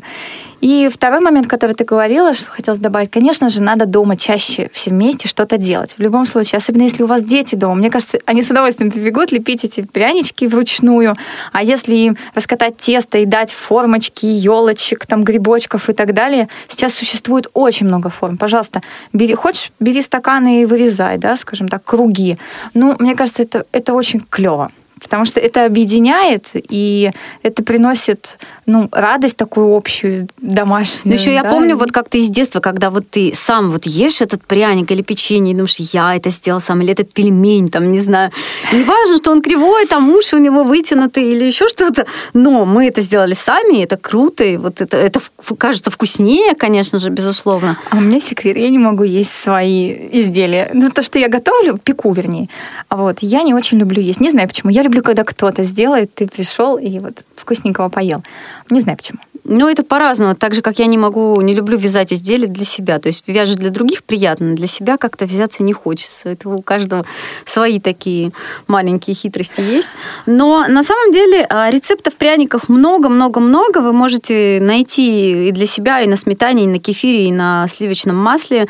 И 0.64 0.88
второй 0.90 1.20
момент, 1.20 1.46
который 1.46 1.74
ты 1.74 1.84
говорила, 1.84 2.32
что 2.32 2.50
хотелось 2.50 2.80
добавить, 2.80 3.10
конечно 3.10 3.50
же, 3.50 3.62
надо 3.62 3.84
дома 3.84 4.16
чаще 4.16 4.70
все 4.72 4.88
вместе 4.88 5.28
что-то 5.28 5.58
делать. 5.58 5.94
В 5.98 6.00
любом 6.00 6.24
случае, 6.24 6.56
особенно 6.56 6.84
если 6.84 7.02
у 7.02 7.06
вас 7.06 7.22
дети 7.22 7.54
дома. 7.54 7.74
Мне 7.74 7.90
кажется, 7.90 8.18
они 8.24 8.40
с 8.40 8.50
удовольствием 8.50 8.90
прибегут 8.90 9.30
лепить 9.30 9.62
эти 9.64 9.82
прянички 9.82 10.46
вручную. 10.46 11.16
А 11.52 11.62
если 11.62 11.94
им 11.94 12.16
раскатать 12.34 12.78
тесто 12.78 13.18
и 13.18 13.26
дать 13.26 13.52
формочки, 13.52 14.24
елочек, 14.24 15.04
там, 15.04 15.22
грибочков 15.22 15.90
и 15.90 15.92
так 15.92 16.14
далее, 16.14 16.48
сейчас 16.66 16.94
существует 16.94 17.46
очень 17.52 17.84
много 17.84 18.08
форм. 18.08 18.38
Пожалуйста, 18.38 18.80
бери, 19.12 19.34
хочешь, 19.34 19.70
бери 19.80 20.00
стаканы 20.00 20.62
и 20.62 20.64
вырезай, 20.64 21.18
да, 21.18 21.36
скажем 21.36 21.68
так, 21.68 21.84
круги. 21.84 22.38
Ну, 22.72 22.96
мне 22.98 23.14
кажется, 23.14 23.42
это, 23.42 23.66
это 23.72 23.92
очень 23.92 24.20
клево 24.30 24.70
потому 25.00 25.24
что 25.24 25.40
это 25.40 25.64
объединяет, 25.64 26.50
и 26.54 27.10
это 27.42 27.62
приносит 27.62 28.38
ну, 28.66 28.88
радость 28.92 29.36
такую 29.36 29.76
общую, 29.76 30.28
домашнюю. 30.38 31.02
Ну, 31.04 31.12
еще 31.20 31.26
да? 31.26 31.32
я 31.32 31.44
помню, 31.44 31.76
вот 31.76 31.92
как 31.92 32.08
ты 32.08 32.20
из 32.20 32.30
детства, 32.30 32.60
когда 32.60 32.90
вот 32.90 33.08
ты 33.10 33.32
сам 33.34 33.70
вот 33.70 33.86
ешь 33.86 34.22
этот 34.22 34.46
пряник 34.46 34.90
или 34.90 35.02
печенье, 35.02 35.52
и 35.52 35.56
думаешь, 35.56 35.76
я 35.78 36.16
это 36.16 36.30
сделал 36.30 36.60
сам, 36.60 36.80
или 36.82 36.92
это 36.92 37.04
пельмень, 37.04 37.68
там, 37.68 37.90
не 37.90 38.00
знаю. 38.00 38.30
Не 38.72 38.84
важно, 38.84 39.18
что 39.18 39.32
он 39.32 39.42
кривой, 39.42 39.86
там 39.86 40.10
уши 40.10 40.36
у 40.36 40.38
него 40.38 40.64
вытянуты 40.64 41.22
или 41.22 41.44
еще 41.44 41.68
что-то, 41.68 42.06
но 42.32 42.64
мы 42.64 42.86
это 42.86 43.00
сделали 43.00 43.34
сами, 43.34 43.82
это 43.82 43.96
круто, 43.96 44.44
и 44.44 44.56
вот 44.56 44.80
это, 44.80 44.96
это 44.96 45.20
кажется 45.58 45.90
вкуснее, 45.90 46.54
конечно 46.54 46.98
же, 46.98 47.10
безусловно. 47.10 47.78
А 47.90 47.96
у 47.96 48.00
меня 48.00 48.20
секрет, 48.20 48.56
я 48.56 48.68
не 48.70 48.78
могу 48.78 49.02
есть 49.02 49.32
свои 49.32 49.92
изделия. 50.12 50.70
Ну, 50.72 50.90
то, 50.90 51.02
что 51.02 51.18
я 51.18 51.28
готовлю, 51.28 51.78
пеку, 51.78 52.12
вернее, 52.12 52.48
вот, 52.88 53.18
я 53.20 53.42
не 53.42 53.54
очень 53.54 53.78
люблю 53.78 54.00
есть. 54.00 54.20
Не 54.20 54.30
знаю 54.30 54.48
почему. 54.48 54.70
Я 54.70 54.82
люблю, 54.84 55.02
когда 55.02 55.24
кто-то 55.24 55.64
сделает, 55.64 56.14
ты 56.14 56.26
пришел 56.26 56.78
и 56.78 56.98
вот 56.98 57.24
вкусненького 57.36 57.88
поел. 57.88 58.22
Не 58.70 58.80
знаю 58.80 58.96
почему. 58.96 59.18
Ну, 59.46 59.68
это 59.68 59.84
по-разному. 59.84 60.34
Так 60.34 60.54
же, 60.54 60.62
как 60.62 60.78
я 60.78 60.86
не 60.86 60.96
могу, 60.96 61.38
не 61.42 61.54
люблю 61.54 61.76
вязать 61.76 62.14
изделия 62.14 62.46
для 62.46 62.64
себя. 62.64 62.98
То 62.98 63.08
есть 63.08 63.24
вяжешь 63.26 63.56
для 63.56 63.70
других 63.70 64.02
приятно, 64.02 64.54
для 64.54 64.66
себя 64.66 64.96
как-то 64.96 65.26
вязаться 65.26 65.62
не 65.62 65.74
хочется. 65.74 66.30
Это 66.30 66.48
у 66.48 66.62
каждого 66.62 67.04
свои 67.44 67.78
такие 67.78 68.32
маленькие 68.68 69.14
хитрости 69.14 69.60
есть. 69.60 69.88
Но 70.24 70.66
на 70.66 70.82
самом 70.82 71.12
деле 71.12 71.46
а, 71.50 71.70
рецептов 71.70 72.14
пряников 72.14 72.70
много-много-много. 72.70 73.78
Вы 73.78 73.92
можете 73.92 74.60
найти 74.62 75.48
и 75.48 75.52
для 75.52 75.66
себя, 75.66 76.00
и 76.00 76.06
на 76.06 76.16
сметане, 76.16 76.64
и 76.64 76.68
на 76.68 76.78
кефире, 76.78 77.28
и 77.28 77.32
на 77.32 77.68
сливочном 77.68 78.16
масле. 78.16 78.66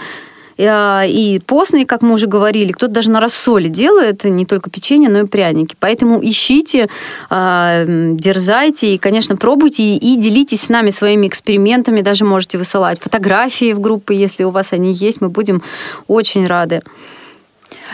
Э, 0.57 1.03
и 1.07 1.41
постные, 1.41 1.87
как 1.87 2.03
мы 2.03 2.13
уже 2.13 2.27
говорили, 2.27 2.73
кто-то 2.73 2.93
даже 2.93 3.11
на 3.11 3.21
рассоле 3.21 3.69
делает, 3.69 4.25
не 4.25 4.47
только 4.47 4.71
печенье, 4.71 5.09
но 5.09 5.21
и 5.21 5.27
пряники. 5.27 5.77
Поэтому 5.79 6.21
ищите, 6.23 6.89
э, 7.31 7.85
дерзайте 7.87 8.95
и, 8.95 8.99
конечно, 8.99 9.37
пробуйте 9.37 9.97
и 9.97 10.17
делитесь 10.17 10.63
с 10.63 10.69
нами 10.69 10.91
своими 10.91 11.27
экспериментами. 11.27 12.01
Даже 12.01 12.25
можете 12.25 12.59
высылать 12.59 13.01
фотографии 13.01 13.73
в 13.73 13.81
группы, 13.81 14.15
если 14.15 14.45
у 14.45 14.51
вас 14.51 14.73
они 14.73 14.93
есть. 14.93 15.21
Мы 15.21 15.29
будем 15.29 15.63
очень 16.07 16.47
рады. 16.47 16.83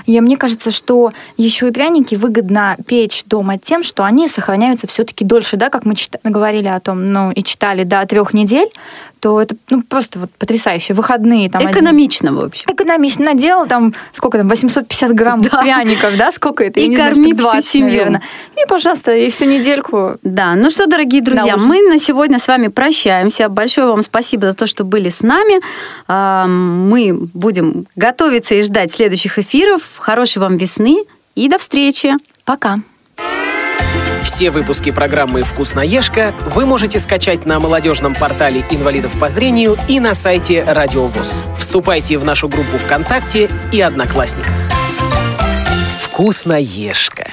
И 0.06 0.20
мне 0.20 0.36
кажется, 0.36 0.70
что 0.70 1.12
еще 1.36 1.68
и 1.68 1.70
пряники 1.70 2.14
выгодно 2.14 2.76
печь 2.86 3.24
дома 3.26 3.58
тем, 3.58 3.82
что 3.82 4.04
они 4.04 4.28
сохраняются 4.28 4.86
все-таки 4.86 5.24
дольше, 5.24 5.56
да, 5.56 5.68
как 5.68 5.84
мы 5.84 5.94
говорили 6.24 6.68
о 6.68 6.80
том, 6.80 7.06
ну 7.06 7.30
и 7.30 7.42
читали 7.42 7.84
до 7.84 8.04
трех 8.06 8.32
недель, 8.34 8.68
то 9.20 9.40
это 9.40 9.54
ну, 9.68 9.82
просто 9.82 10.18
вот 10.18 10.30
потрясающе. 10.32 10.94
Выходные 10.94 11.50
там... 11.50 11.62
Экономично, 11.70 12.30
один... 12.30 12.40
в 12.40 12.44
общем. 12.44 12.70
Экономично. 12.72 13.26
Надел 13.26 13.66
там, 13.66 13.94
сколько 14.12 14.38
там, 14.38 14.48
850 14.48 15.14
грамм 15.14 15.42
да. 15.42 15.62
пряников, 15.62 16.16
да, 16.16 16.32
сколько 16.32 16.64
это? 16.64 16.80
И 16.80 16.90
Я 16.90 16.98
корми 16.98 17.32
знаю, 17.32 17.36
20, 17.36 17.64
всю 17.64 17.78
семью. 17.78 17.90
Наверное. 17.90 18.22
И, 18.56 18.66
пожалуйста, 18.66 19.14
и 19.14 19.30
всю 19.30 19.44
недельку. 19.44 20.16
Да, 20.22 20.54
ну 20.54 20.70
что, 20.70 20.86
дорогие 20.86 21.22
друзья, 21.22 21.56
мы 21.56 21.82
на 21.82 22.00
сегодня 22.00 22.38
с 22.38 22.48
вами 22.48 22.68
прощаемся. 22.68 23.48
Большое 23.48 23.88
вам 23.88 24.02
спасибо 24.02 24.50
за 24.50 24.56
то, 24.56 24.66
что 24.66 24.84
были 24.84 25.08
с 25.08 25.22
нами. 25.22 25.60
Мы 26.08 27.28
будем 27.34 27.86
готовиться 27.96 28.54
и 28.54 28.62
ждать 28.62 28.92
следующих 28.92 29.38
эфиров. 29.38 29.82
Хорошей 29.98 30.38
вам 30.38 30.56
весны 30.56 31.04
и 31.34 31.48
до 31.48 31.58
встречи. 31.58 32.14
Пока. 32.44 32.78
Все 34.22 34.50
выпуски 34.50 34.90
программы 34.90 35.42
«Вкусноежка» 35.42 36.34
вы 36.46 36.66
можете 36.66 37.00
скачать 37.00 37.46
на 37.46 37.58
молодежном 37.58 38.14
портале 38.14 38.64
инвалидов 38.70 39.18
по 39.18 39.28
зрению 39.28 39.76
и 39.88 39.98
на 39.98 40.14
сайте 40.14 40.62
Радио 40.62 41.04
ВОЗ. 41.04 41.46
Вступайте 41.58 42.18
в 42.18 42.24
нашу 42.24 42.48
группу 42.48 42.78
ВКонтакте 42.78 43.50
и 43.72 43.80
Одноклассниках. 43.80 44.54
«Вкусноежка». 46.02 47.28